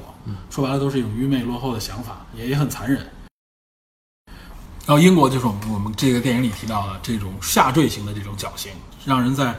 [0.51, 3.01] 说白了都是一种愚昧落后的想法，也也很残忍。
[4.87, 8.71] 然后英国就是我们我们这个电影里提到的这种下坠型的这种绞刑，
[9.05, 9.59] 让人在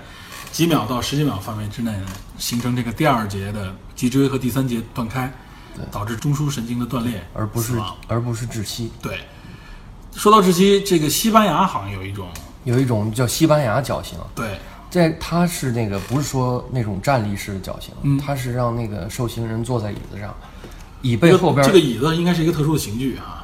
[0.53, 2.05] 几秒到十几秒范围之内呢，
[2.37, 5.29] 形成这个第二节的脊椎和第三节断开，
[5.91, 7.73] 导致中枢神经的断裂，而不是
[8.07, 8.91] 而不是窒息。
[9.01, 9.19] 对。
[10.15, 12.27] 说到窒息，这个西班牙好像有一种
[12.65, 14.59] 有一种叫西班牙绞刑，对
[14.91, 20.31] 这它是那个不是说那种站立式的绞刑，嗯它是让那个受刑人坐在椅子上，
[21.01, 23.43] 椅背后边这个椅子应该是一个特殊的刑具啊，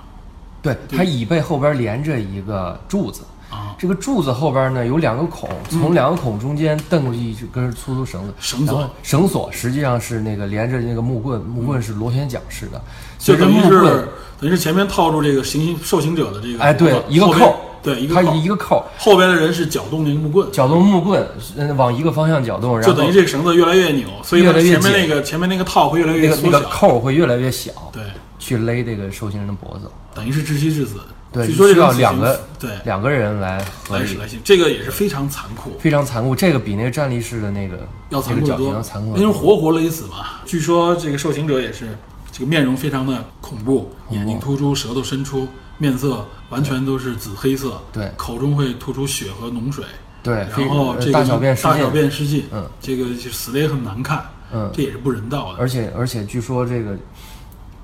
[0.61, 12.81] 对，它椅背后边连着一个柱子，啊这个柱子后边呢有两个孔，从两个孔中间蹬过去一根粗粗绳子，绳索绳索实际上是那个连着那个木棍，木棍是螺旋桨式的，
[13.17, 14.07] 就随着等于是
[14.39, 21.25] 等于是前面套住这个行刑受刑者的这个哎，对一个扣，对一个扣，一个扣，后边的人是搅动那个木棍，搅动木棍，
[21.55, 28.03] 嗯，往一个方向搅动，然后就等于这个绳子越来越扭，所以呢越来越前面那紧个前面那个套会越来那个越缩小，那个扣会越来越小，对，
[28.37, 29.89] 去勒这个受刑人的脖子。
[30.13, 30.95] 等于是窒息致死。
[31.31, 36.35] 对，据说这需要两个对两个人来合力来，来行，这个也是非常残酷，非常残酷。
[36.35, 39.33] 这个比那个站立式的那个要残酷得多要残酷，得因为。
[39.33, 40.25] 活活勒死嘛。
[40.45, 41.97] 据说这个受刑者也是
[42.31, 49.85] 这个面容非常的恐怖，眼睛突出，舌头伸出，面色完全都是紫黑色，对口中会吐出血和脓水，
[50.23, 55.59] 对，然后这个大小便失禁大小便失禁，嗯，这个死的也很难看，嗯这也是不人道的。
[55.59, 56.97] 而且而且据说这个，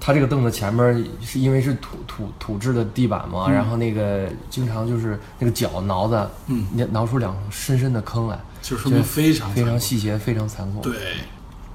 [0.06, 10.80] 他这个凳子前面是因为是土土土质的地板嘛，然后那个经常就是那个脚挠的，嗯，挠出两深深的坑来，就说明非常非常细节，非常残酷。
[10.82, 10.94] 对，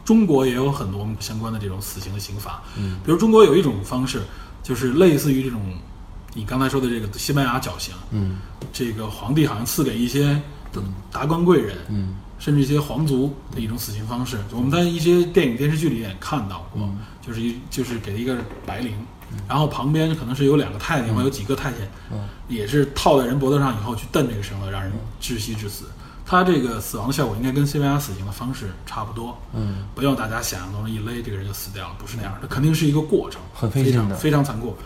[0.04, 4.22] 中国也有很多相关的这种死刑的刑罚，嗯，比如中国有一种方式，
[4.62, 5.60] 就是类似于这种
[6.32, 8.36] 你刚才说的这个西班牙绞刑，嗯。
[8.72, 10.40] 这个皇帝好像赐给一些
[11.10, 14.36] 达官贵人，嗯甚至一些皇族的一种死刑方式。
[14.50, 16.98] 我们在一些电影电视剧里也看到过，嗯。
[17.24, 18.36] 就是一就是给了一个
[18.66, 18.90] 白绫，
[19.46, 22.18] 然后旁边可能是有两个太监或有几个太监，嗯。
[22.48, 25.84] 也是套在人脖子上以后去蹬这个绳子，让人窒息致死。
[26.24, 34.76] 他这个死亡的效果应该跟西班牙死刑的方式差不多，嗯，不要大家想象中一勒这个人就死掉了，不是那样的，肯定是一个过程，很非常非常残酷。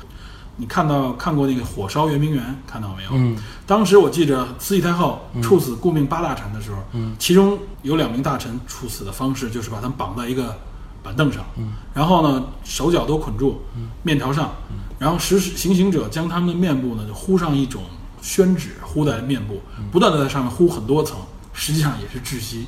[0.57, 3.11] 你看到看过那个火烧圆明园，看到没有？
[3.13, 3.37] 嗯
[3.67, 10.57] 当时我记着慈禧太后处死顾命八大臣的时候，嗯其中有两名大臣处死的方式就是把他们绑在一个
[11.03, 13.63] 板凳上，嗯然后呢手脚都捆住，
[14.03, 14.53] 面朝上，
[14.99, 17.83] 然后实施行刑者将他们的面部呢就糊上一种
[18.21, 21.17] 宣纸，糊在面部，嗯不断的在上面糊很多层，
[21.53, 22.67] 实际上也是窒息，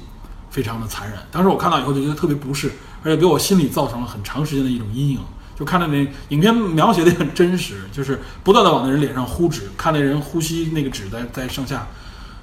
[0.50, 1.18] 非常的残忍。
[1.30, 2.72] 当时我看到以后就觉得特别不适，
[3.04, 5.20] 而且给我心里造成了很长时间的一种阴影。
[5.58, 11.86] 就看到那影片描写的也很真实，就是不断的往那人脸上呼纸，看那人呼吸那个纸在在上下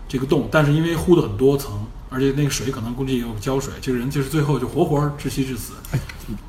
[0.09, 5.74] 这个动，但是因为呼的很多层，而且那个水可能估计也有胶水，这个人就是最后就活活窒息致死。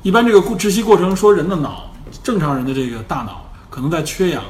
[0.01, 1.93] 一般这个过窒息过程说人的脑，
[2.23, 4.43] 正常人的这个大脑可能在缺氧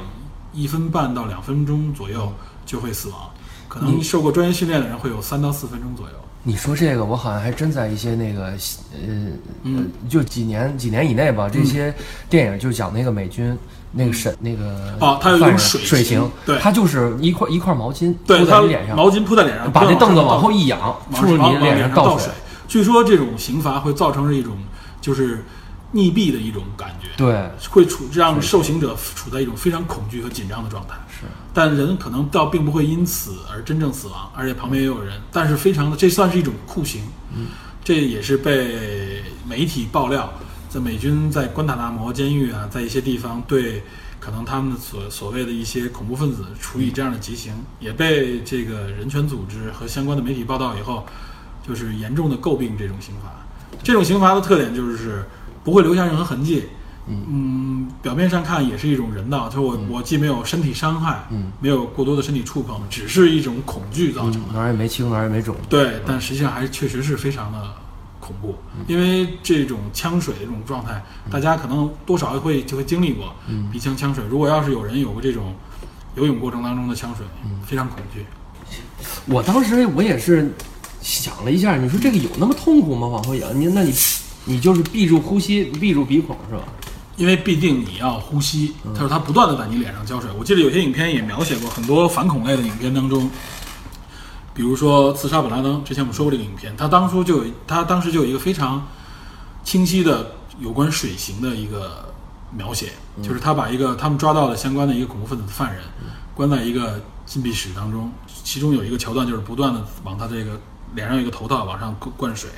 [0.54, 2.32] 一分半到两分钟左右
[2.64, 3.30] 就会死亡，
[3.68, 6.14] 可能受过专业训练的人会有三到四分钟左右。
[6.48, 8.56] 你说这个，我好像还真在一些那个呃，
[9.64, 11.92] 嗯呃就几年几年以内吧，这些
[12.30, 13.58] 电影就讲那个美军
[13.90, 20.78] 那个审那个哦他有一种犯人水水刑对他就是一块一块毛巾铺在你脸上，毛巾铺在脸上，把那凳子往后一一仰，
[21.10, 22.32] 往冲着你脸上倒水。。
[22.68, 24.56] 据说这种刑罚会造成一种
[25.00, 25.44] 就是
[25.96, 30.94] 溺毙的一种感觉，对，会处让受刑者处在一种非常恐惧和紧张的状态。
[31.08, 31.24] 是，
[31.54, 37.00] 但人可能倒并不会因此而真正死亡，而且旁边也有人，但是非常的，这算是一种酷刑。
[37.34, 37.46] 嗯，
[37.82, 40.30] 这也是被媒体爆料，
[40.68, 43.82] 在美军在关塔那摩监狱啊，在一些地方对
[44.20, 51.06] 可能他们所所谓的一些恐怖分子处以这样的极刑，也被这个人权组织和相关的媒体报道以后，
[51.66, 53.32] 就是严重的诟病这种刑罚。
[53.82, 55.24] 这种刑罚的特点就是
[55.66, 56.62] 不会留下任何痕迹。
[57.08, 64.52] 嗯，表面上看也是一种人道，就是我、我既没有身体伤害，嗯，没有过多的身体触碰，只是一种恐惧造成的。
[64.52, 65.56] 哪儿也没青，哪儿也没肿。
[65.68, 67.60] 对，但实际上还是确实是非常的
[68.20, 68.54] 恐怖，
[68.86, 73.34] 因为这种枪水的这种状态，大家可能多少会就会经历过，
[73.72, 74.22] 鼻腔枪水。
[74.28, 75.52] 如果要是有人有过这种
[76.14, 77.26] 游泳过程当中的枪水，
[77.64, 78.24] 非常恐惧。
[79.26, 80.52] 我当时我也是
[81.00, 83.06] 想了一下，你说这个有那么痛苦吗？
[83.06, 83.92] 往后仰，你那你
[84.46, 86.62] 你就是闭住呼吸，闭住鼻孔是吧？
[87.16, 90.30] 因为必定你要呼吸，他说他不断的在你脸上浇水。
[90.38, 93.30] 我记得有些影片也描写过很多反恐类的影片当中，
[94.54, 98.86] 比如说《刺杀本拉登》，之前我们说过这个影片，他当初就有他当时就有一个非常
[99.64, 102.14] 清晰的有关水刑的一个
[102.56, 102.92] 描写，
[103.22, 105.82] 就是他把一个他们抓到的相关的一个恐怖分子的犯人
[106.34, 108.12] 关在一个禁闭室当中，
[108.44, 110.60] 其中有一个桥段就是不断的往他这个
[110.94, 112.50] 脸上有一个头套往上灌灌水，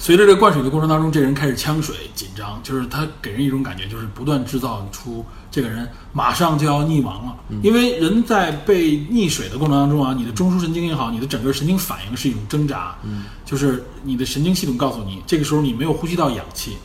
[0.00, 7.36] 随着这灌水的过程当中，这人开始呛水、紧张，就是他给人一种感觉，就是不断制造出这个人马上就要溺亡了。
[7.64, 12.96] 因为人在被溺水的过程当中啊，你的中枢神经也好，你的整个神经反应是一种挣扎，
[13.44, 16.76] 就是你的神经系统告诉你，这个时候你没有呼吸到氧气，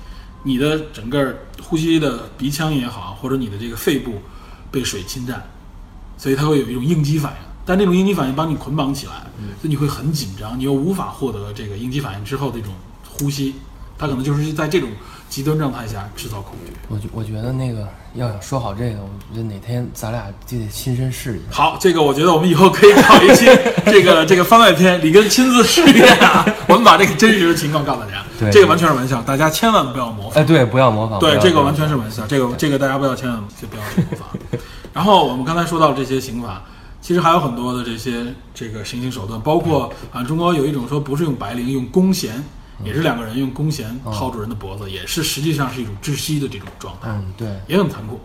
[0.41, 4.19] 你的整个呼吸的鼻腔也好，或者你的这个肺部
[4.71, 5.41] 被水侵占，
[6.17, 7.37] 所以它会有一种应激反应。
[7.63, 9.13] 但这种应激反应把你捆绑起来，
[9.61, 12.73] 所以你会很紧张，你又无法获得这个应激反应之后的一种
[13.17, 13.55] 呼吸，
[13.97, 14.89] 他可能就是在这种
[15.29, 16.73] 极端状态下制造恐惧。
[16.89, 21.55] 我觉我觉得那个要想说好这个，我觉得哪天咱俩就得亲身试一下。
[21.55, 23.45] 好，这个我觉得我们以后可以搞一期
[23.85, 28.23] 这个 这个番外篇，里根亲自试验啊， 我们把这个真实的情况告诉大家。
[28.39, 30.41] 对这个完全是玩笑，大家千万不要模仿。
[30.41, 31.19] 哎，对，不要模仿。
[31.19, 34.27] 对，这个完全是玩笑，这个这个大家不要千万就不要去模仿。
[34.91, 36.61] 然后我们刚才说到这些刑法，
[37.01, 42.43] 其实还有很多的这些这个行刑手段，包括啊，中国有一种说不是用白绫，用弓弦，
[42.83, 48.19] 也是两个人用弓弦套住人的脖子，也是实际上是一种窒息的这种状态，嗯，对，也很残酷。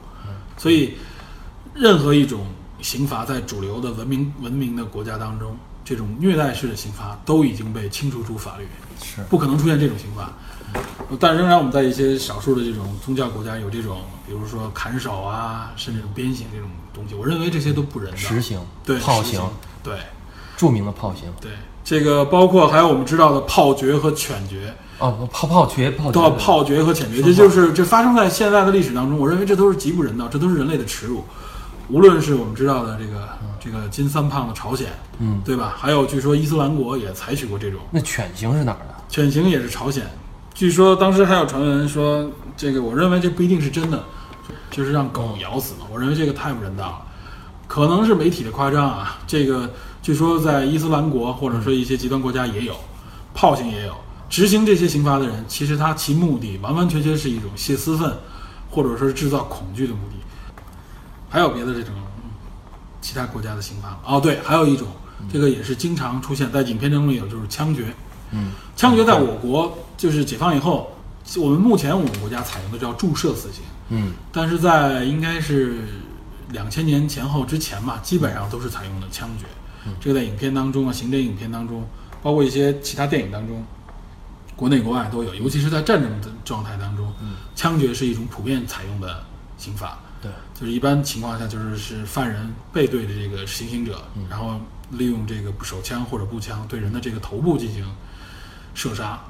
[0.56, 0.94] 所以，
[1.74, 2.46] 任何一种
[2.80, 8.66] 刑罚在主流的文明文明的国家当中，这种虐待式的刑罚都已经被清除出法律。
[9.00, 10.32] 是不可能出现这种刑罚。
[11.18, 18.16] 但仍然我们在一些少数的这种宗教国家有这种，比如说砍手啊，甚至鞭刑这种东西，我认为这些都不人道。
[18.16, 19.40] 实行，对实炮刑，
[19.82, 19.96] 对
[20.56, 21.32] 著名的炮刑。
[21.40, 21.52] 对，
[21.88, 31.24] 这个包括还有我们知道的炮决和犬决，哦，炮炮决，炮决炮决和犬决，这就是这发生在现在的历史当中，我认为这都是极不人道，这都是人类的耻辱。
[31.88, 33.26] 无论是我们知道的这个
[33.58, 35.76] 这个金三胖的朝鲜，嗯，对吧？
[35.78, 37.80] 还有据说伊斯兰国也采取过这种。
[37.90, 38.94] 那犬刑是哪儿的？
[39.08, 40.06] 犬刑也是朝鲜，
[40.52, 44.04] 据说当时还有传闻说，这个我认为这不一定是真的，
[44.70, 45.86] 就是让狗咬死嘛。
[45.90, 46.98] 我认为这个太不人道了，
[47.66, 49.16] 可能是媒体的夸张啊。
[49.26, 49.70] 这个
[50.08, 52.74] 据说在伊斯兰国或者说一些极端国家也有，
[53.34, 53.94] 炮刑也有。
[54.30, 58.10] 执行这些刑罚的人，其实他其目的完完全全是一种泄私愤，
[58.70, 60.16] 或者说是制造恐惧的目的。
[61.28, 61.92] 还有别的这种
[62.24, 62.30] 嗯
[63.02, 64.88] 其他国家的刑罚哦，对，还有一种，
[65.30, 67.92] 这个也是经常出现在影片当中也有，就是枪决。
[68.30, 70.90] 嗯，枪决在我国就是解放以后，
[71.36, 75.84] 我们目前我们国家采用的叫注射死刑，嗯，但是在应该是
[76.48, 79.44] 两千年前后之前吧，基本上都是采用的枪决。
[80.00, 81.86] 这个在影片当中啊，刑侦影片当中，
[82.22, 83.64] 包括一些其他电影当中，
[84.56, 87.12] 国内国外都有，尤其是在战争的状态当中，
[87.54, 89.24] 枪决是一种普遍采用的
[89.56, 89.98] 刑法。
[90.20, 94.60] 对，就是一般情况下，就是是犯人背对着这个行刑者，然后
[94.90, 97.84] 利用这个手枪或者步枪对人的这个头部进行
[98.74, 99.20] 射杀。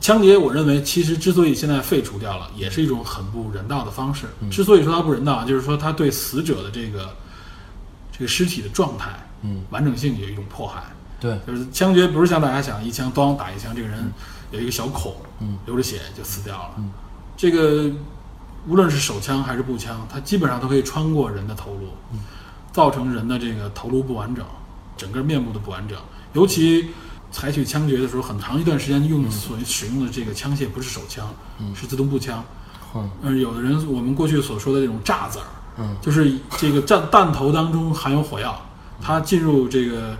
[0.00, 4.26] 枪决，我认为其实之所以现在废除掉了，也是一种很不人道的方式。
[4.50, 7.16] 之所以说它不人道，就是说它对死者的这个
[8.12, 9.08] 这个尸体的状态、
[9.42, 9.62] 嗯。
[9.70, 10.82] 完整性有一种迫害。
[11.20, 14.12] 对，就是枪决不是像大家想一枪咣打一枪，这个人
[14.50, 15.58] 有一个小孔，嗯。
[15.66, 16.70] 流着血就死掉了。
[16.78, 16.90] 嗯。
[17.36, 17.90] 这个
[18.66, 22.20] 无论是手枪还是步枪，它基本上都可以穿过人的头颅，嗯。
[22.72, 24.44] 造成人的这个头颅不完整，
[24.96, 25.98] 整个面部的不完整。
[26.34, 26.90] 尤其
[27.32, 31.28] 采取枪决的时候，很长一段时间用所使用的这个枪械不是手枪，
[31.58, 31.74] 嗯。
[31.74, 32.44] 是自动步枪。
[32.94, 35.44] 嗯呃，有的人我们过去所说的这种炸子儿，
[35.78, 35.96] 嗯。
[36.00, 38.60] 就是这个弹弹头当中含有火药，
[39.00, 40.16] 它进入这个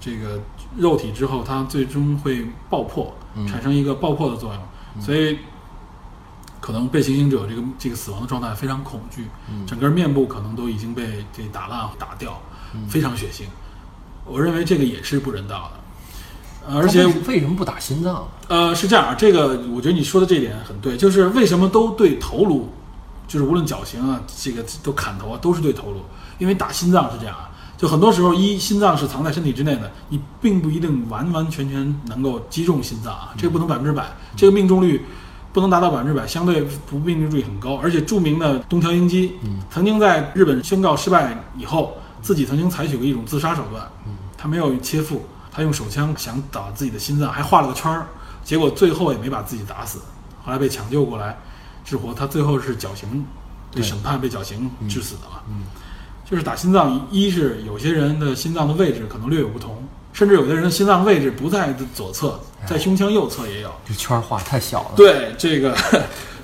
[0.00, 0.40] 这个
[0.76, 3.46] 肉体之后，它最终会爆破，嗯。
[3.46, 5.38] 产生一个爆破的作用，所以
[6.60, 9.66] 可能被行刑者这个这个死亡的状态非常恐惧，嗯。
[9.66, 12.40] 整个面部可能都已经被这打烂打掉，
[12.74, 12.86] 嗯。
[12.88, 13.44] 非常血腥。
[14.26, 18.26] 我认为这个也是不人道的，呃而且为为什么不打心脏？
[18.48, 22.70] 呃，是这样，这个我觉得你说的这一点很对，就是为什么都对头颅，
[23.28, 26.00] 就是无论绞刑啊，这个都砍头啊，都是对头颅，
[26.38, 27.50] 因为打心脏是这样啊，
[27.84, 35.04] 就很多时候一心脏是藏在身体之内的，你并不一定完完全全能够击中心脏啊，这个不能百分之百，这个命中率
[35.52, 39.34] 不能达到百分之百，相对不命中率很高，而且著名的东条英机，
[39.70, 43.86] 曾经在日本宣告失败以后，自己曾经采取过一种自杀手段，
[44.38, 45.22] 他没有切腹，
[45.52, 48.06] 他用手枪想打自己的心脏，还画了个圈儿，
[48.42, 49.98] 结果最后也没把自己打死，
[50.42, 51.38] 后来被抢救过来
[51.84, 53.26] 治活，他最后是绞刑，
[53.74, 55.42] 被审判被绞刑致死的嘛。
[56.24, 63.70] 就是打心脏，一是有些人的心脏的位置可能略有不同，甚至有的人的心脏位置不在左侧，在胸腔右侧也有。
[63.86, 64.92] 这圈儿画太小了。
[64.96, 65.76] 对这个，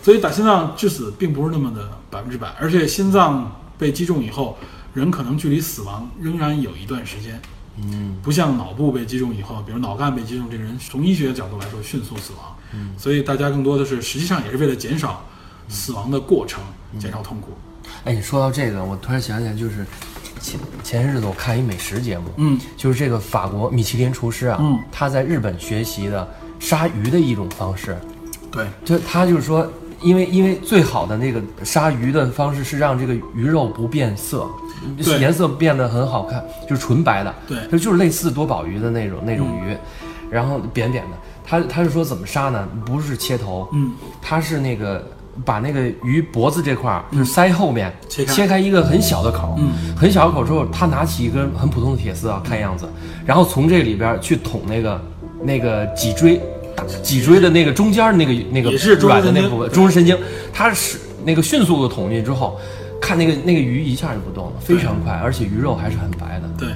[0.03, 4.59] 所以打心脏致死并不是那么的百分之百，而且心脏被击中以后，
[4.93, 7.41] 人可能距离死亡仍然有一段时间。
[7.83, 12.55] 嗯不像脑部被击中以后，比如脑干被击中，这个人从医学角度来说迅速死亡。
[12.75, 15.25] 嗯，所以大家更多的是实际上也是为了减少
[15.69, 16.63] 死亡的过程，
[16.99, 17.57] 减少痛苦。
[18.05, 19.85] 哎，你说到这个，我突然想起来，就是
[20.41, 26.27] 前前些日子我看一美食节目，嗯就是这个法国米其林厨师啊，嗯他在日本学习的
[26.59, 27.97] 杀鱼的一种方式，
[28.51, 29.71] 对，就他就是说，
[30.01, 34.49] 因为因为最好的那个杀鱼的方式是让这个鱼肉不变色，
[35.03, 39.77] 对颜色变得很好看，就是纯白的，对就就是类似多宝鱼的那种那种鱼，
[40.31, 41.17] 然后扁扁的。
[41.45, 42.69] 他他是说怎么杀呢？
[42.87, 43.93] 不是切头，嗯，
[44.23, 45.05] 他是那个
[45.45, 48.59] 把那个鱼脖子这块儿，就是鳃后面切开。
[48.59, 52.89] 一个很小的口，嗯，很小的口之后，他拿起一根很普通的铁丝啊，看样子，
[53.25, 55.01] 然后从这里边去捅那个
[55.43, 56.41] 那个脊椎。
[56.77, 58.71] 大脊椎的那个中间的那个那个
[59.01, 60.17] 软的那部分中枢神经，
[60.53, 62.59] 他是那个迅速的捅进去之后，
[63.03, 66.69] 看那个那个鱼一下就不动了，非常快，而且鱼肉还是很白的，对，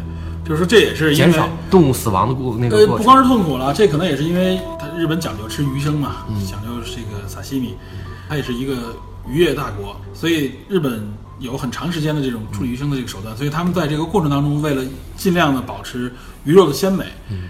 [0.45, 2.99] 就是说这也是减少动物死亡的过那呃个过程。
[2.99, 6.45] 不光是痛苦了，这可能也是因为它日本讲究吃鱼生嘛，嗯。
[6.45, 7.77] 讲究这个萨西米，
[8.35, 8.97] 它也是一个
[9.29, 11.07] 渔业大国，所以日本
[11.39, 14.85] 有很长时间的这种处理鱼生的这个手段，所以他们在这个过程当中，为了
[15.17, 16.13] 尽量的保持
[16.43, 17.45] 鱼肉的鲜美，嗯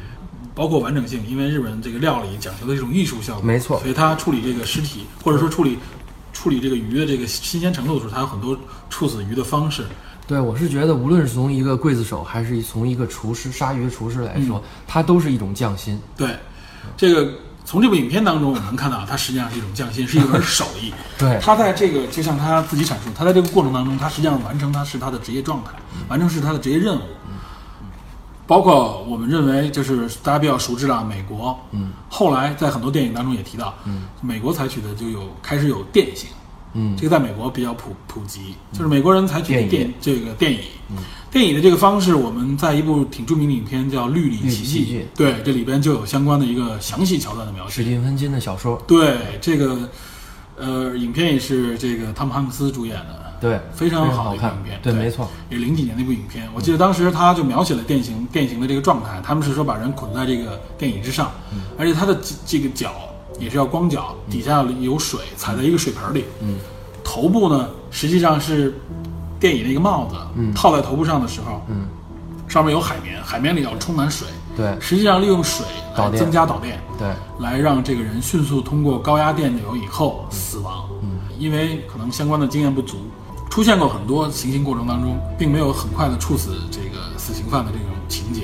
[0.55, 5.79] 包括完整性，因为日本这个料理讲究的这种艺术效果，没错所以它处理这个尸体或者说处理
[6.35, 8.55] 处理这个鱼的这个新鲜程度的时候，它有很多
[8.91, 9.87] 处死鱼的方式。
[10.27, 15.99] 对，我是觉得无论是从一个刽子手，还是从一个厨师杀鱼的厨师来说，它都是一种匠心。
[16.15, 16.29] 对，
[16.95, 17.33] 这个
[17.65, 20.93] 从这部影片当中我们能看到，它实际上是一种匠心，是一门 手艺。
[21.19, 21.39] 对。
[21.41, 25.71] 他在这个就像他自己阐述，他在这个过程当中，他实际上完成他是他的职业状态，
[26.09, 27.03] 完成是他的职业任务。
[28.47, 36.29] 包括我们认为，就是大家比较熟知的美国，嗯，后来在很多电影当中也提到，嗯，美国采取的就有开始有电刑，
[36.75, 36.95] 嗯。
[36.95, 40.61] 这个在美国比较普普及，就是美国人采取的电电这个电椅，
[41.35, 47.85] 电影的这个方式，我们在一部挺著名的影片叫《绿里奇迹迹》，对，这里边就有相关的一个详细桥段的描写史。
[47.85, 49.77] 蒂芬金的小说，对这个，
[50.57, 54.79] 呃，影片也是这个汤姆汉克斯主演的，对，非常好的一部影片。
[54.81, 56.49] 对，没错，也零几年的一部影片。
[56.55, 62.93] 我记得当时他就描写了电刑电刑的这个状态，他们是说把人捆在这个电影之上，嗯而且他的这这个脚
[63.41, 66.27] 也是要光脚，底下有水，踩在一个水盆里。
[66.41, 66.59] 嗯，
[67.03, 68.73] 头部呢实际上是
[69.39, 70.53] 电影的一个帽子，嗯。
[70.55, 71.87] 套在头部上的时候，嗯，
[72.49, 74.77] 上面有海绵，海绵里要充满水，对。
[74.81, 75.65] 实际上利用水
[75.97, 76.79] 来增加导电。
[76.97, 77.09] 对，
[77.41, 80.89] 来让这个人迅速通过高压电流以后死亡。
[81.03, 82.99] 嗯，因为可能相关的经验不足，
[83.51, 88.43] 出现过很多行刑过程当中，并没有很快的处死这个死刑犯的这种情节。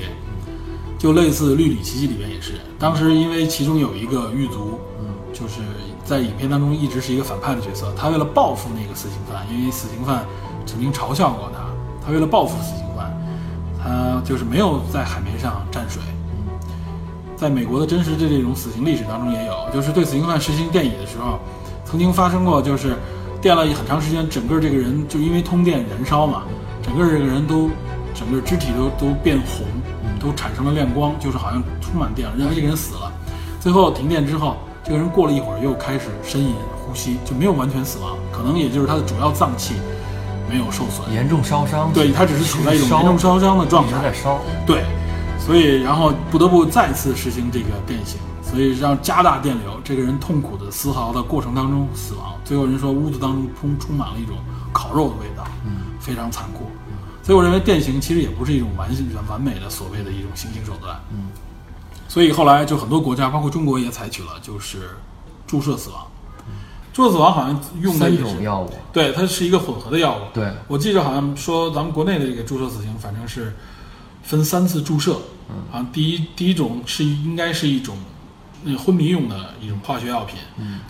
[0.97, 5.61] 就类似《绿里奇迹》里边也是，当时因为其中有一个狱卒，嗯，就是
[6.05, 10.25] 在影片当中一直是一个反派的角色，他为了报复那个死刑犯，因为死刑犯
[10.65, 11.59] 曾经嘲笑过他，
[12.05, 13.11] 他为了报复死刑犯，
[13.81, 16.01] 他就是没有在海绵上蘸水，
[17.35, 21.39] 在美国的真实的这种死刑历史当中也有，就是对死刑犯实行电椅的时候，
[21.85, 22.95] 曾经发生过，就是
[23.41, 26.43] 电了很长时间，整个这个人就因为通电燃烧嘛，
[26.81, 27.69] 整个这个人都
[28.13, 29.65] 整个肢体都都变红，
[30.19, 33.11] 都产生了亮光，就是好像充满电了，认为这个人死了。
[33.59, 36.53] 最后停电之后，这个人过了一会儿又开始呻吟
[36.85, 39.75] 呼吸，就没有完全死亡，可能也就是他的主要脏器
[40.51, 41.09] 没有受损。
[41.13, 44.83] 严重烧伤，对他只是处在一种严重烧伤的状一直态在，烧，对，
[45.39, 52.35] 所以然后不得不再次实行这个电刑，所以让加大电流，这个人痛苦的嘶嚎的过程当中死亡。
[52.43, 54.35] 最后人说屋子当中充充满了一种
[54.73, 56.69] 烤肉的味道，嗯，非常残酷。
[57.23, 58.89] 所以我认为电刑其实也不是一种完
[59.29, 61.29] 完美的所谓的一种行刑手段，嗯，
[62.07, 64.89] 所以后来就很多国家，包括中国也采取了就是
[65.45, 66.05] 注射死亡。
[66.93, 73.53] 注射死亡好像用的一，种药物，对，它是一个混合的药物，对，我记着好像说咱们国内的这个注射死刑，反正是
[74.23, 75.17] 分三次注射，
[75.71, 77.97] 啊，第一第一种是应该是一种
[78.63, 80.37] 那个昏迷用的一种化学药品，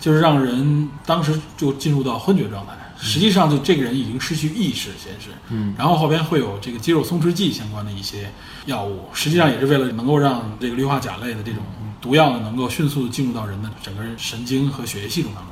[0.00, 8.28] 就是让人当时就进入到昏厥状态，实际上就这个人已经失去意识，先是，嗯，然后后边会有这个肌肉松弛剂相关的一些
[8.66, 11.62] 药物，实际上也是为了能够让这个氯化钾类的这种
[12.00, 15.51] 毒药呢，能够迅速的进入到人的整个神经和血液系统当中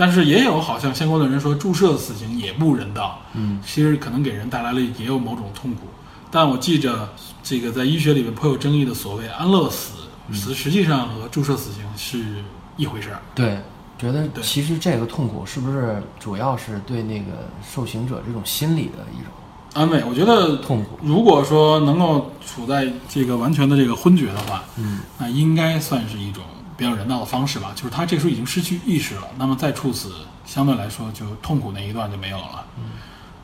[0.00, 5.82] 但是也有好像相关的人说，注射死刑也不人道，嗯，其实可能给人带来了也有某种痛苦。
[6.30, 7.10] 但我记着
[7.42, 9.96] 这个在医学里面颇有争议的所谓安乐死，
[10.32, 12.42] 实实际上和注射死刑是
[12.78, 13.20] 一回事儿。
[13.34, 13.58] 对，
[13.98, 19.26] 觉得对其实这个痛苦是不是主要是对那个受刑者这种心理的一种
[19.74, 20.98] 安慰，我觉得痛苦？
[21.02, 26.42] 如果说能够处在这个完全的这个昏厥的话，嗯，那应该算是一种
[26.80, 27.72] 比较人道的方式吧。
[27.76, 30.14] 就是他这时候已经失去意识了，那么再处死，
[30.46, 32.64] 相对来说就痛苦那一段就没有了。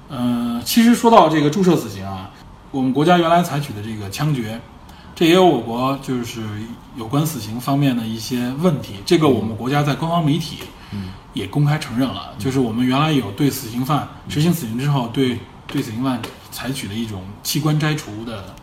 [0.09, 2.31] 嗯、呃其实说到这个注射死刑啊，
[2.71, 4.59] 我们国家原来采取的这个枪决，
[5.15, 6.43] 这也有我国就是
[6.97, 8.95] 有关死刑方面的一些问题。
[9.05, 10.61] 这个我们国家在官方媒体
[11.35, 16.19] 也公开承认了，就是我们原来有对死刑犯执行死刑之后对对死刑犯
[16.51, 18.55] 采取的一种器官摘除的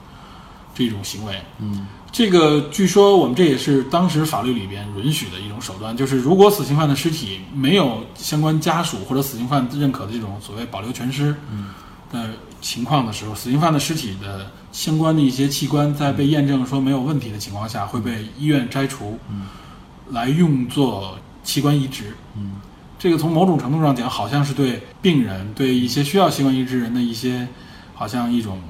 [0.74, 1.40] 这种行为。
[1.60, 11.36] 嗯，这个据说我们这也是当时法律里边允许的一种手段，就是如果死刑犯的尸体没有相关家属或者死刑犯认可的这种所谓保留全尸
[12.12, 12.30] 的
[12.62, 19.18] 情况的时候，死刑犯的尸体的相关的一些器官在被验证说没有问题的情况下，会被医院摘除，
[20.12, 22.16] 来用作器官移植。
[22.38, 22.62] 嗯，
[23.00, 27.48] 这个从某种程度上讲，好像是对病人、对一些需要器官移植人的一些，
[27.96, 28.62] 好像一种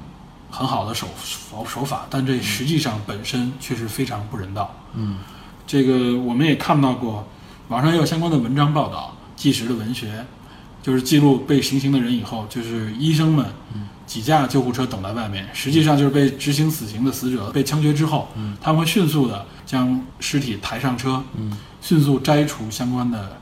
[0.54, 4.72] 很好的手手手法，但这实际上本身却是非常不人道。
[4.94, 5.18] 嗯，
[5.66, 7.26] 这个我们也看到过，
[7.68, 10.24] 网上也有相关的文章报道，纪实的文学，
[10.80, 13.44] 就是记录被行刑的人以后，就是医生们
[14.06, 18.28] 几架救护车等在外面，实际上就是被执行死刑的死者被枪决之后，
[18.60, 21.56] 他们会迅速的将尸体抬上车，嗯。
[21.80, 23.36] 迅速摘除相关的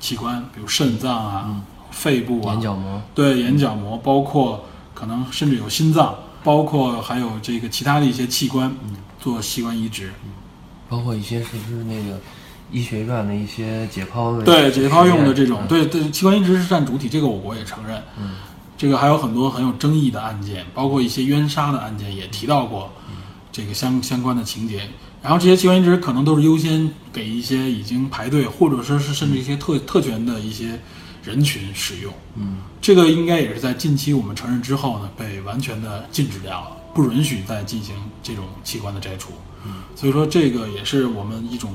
[0.00, 1.62] 器官，比如肾脏啊、
[1.92, 6.12] 肺部啊、眼角膜，对眼角膜，包括可能甚至有心脏，
[6.44, 8.72] 包括还有这个其他的一些器官，
[9.18, 10.12] 做器官移植。
[10.86, 12.20] 包括一些是不是那个
[12.70, 18.00] 医学院的一些解剖的对解剖用的这种，嗯对对，器官移植是占主体，这个我国也承认。
[18.18, 18.36] 嗯，
[18.76, 22.92] 这个还有很多很有争议的案件，包括一些冤杀的案件也提到过
[23.50, 24.82] 这个相相关的情节。
[25.22, 30.78] 然后这些器官移植可能都是优先给一些已经排队，或者说是甚至一些特特权的一些
[31.24, 32.12] 人群使用。
[32.36, 39.30] 嗯，这个应该也是在近期我们承认之后呢，被完全的禁止掉了，不允许再进行这种器官的摘除。
[39.66, 41.72] 嗯所以说，这个也是我们一种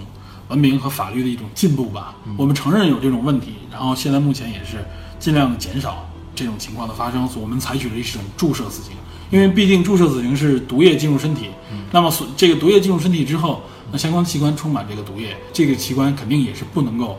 [0.50, 2.16] 文明和法律的一种进步吧。
[2.38, 4.86] 我们承认有这种问题，然后现在目前也是
[5.20, 8.92] 尽量的减少这种情况的发生，所以我们采取了一种注射死刑，
[9.32, 11.50] 因为毕竟注射死刑是毒液进入身体，
[11.92, 17.18] 那么所这个毒液进入身体之后，那相关器官充满这个毒液，这个器官肯定也是不能够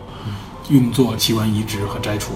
[0.71, 2.33] 用作器官移植和摘除。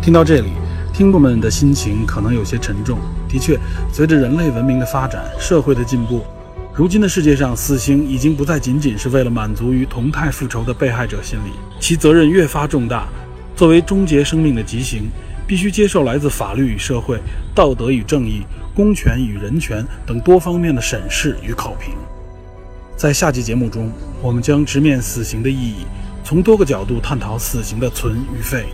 [0.00, 0.50] 听到这里，
[0.92, 2.98] 听众们的心情可能有些沉重。
[3.28, 3.58] 的确，
[3.92, 6.24] 随着人类文明的发展，社会的进步，
[6.74, 13.06] 如今的世界上，死刑已经不再仅仅是为了满足于同态复仇的被害者心理，其责任越发重大。
[13.54, 15.08] 作为终结生命的极刑，
[15.46, 17.20] 必须接受来自法律与社会、
[17.54, 18.42] 道德与正义、
[18.74, 21.94] 公权与人权等多方面的审视与考评。
[23.02, 23.90] 在下期节目中，
[24.22, 25.86] 我们将直面死刑的意义，
[26.22, 28.66] 从多个角度探讨死刑的存与废。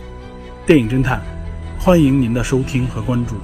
[0.67, 1.19] 电影侦探，
[1.79, 3.37] 欢迎您的收听和关注。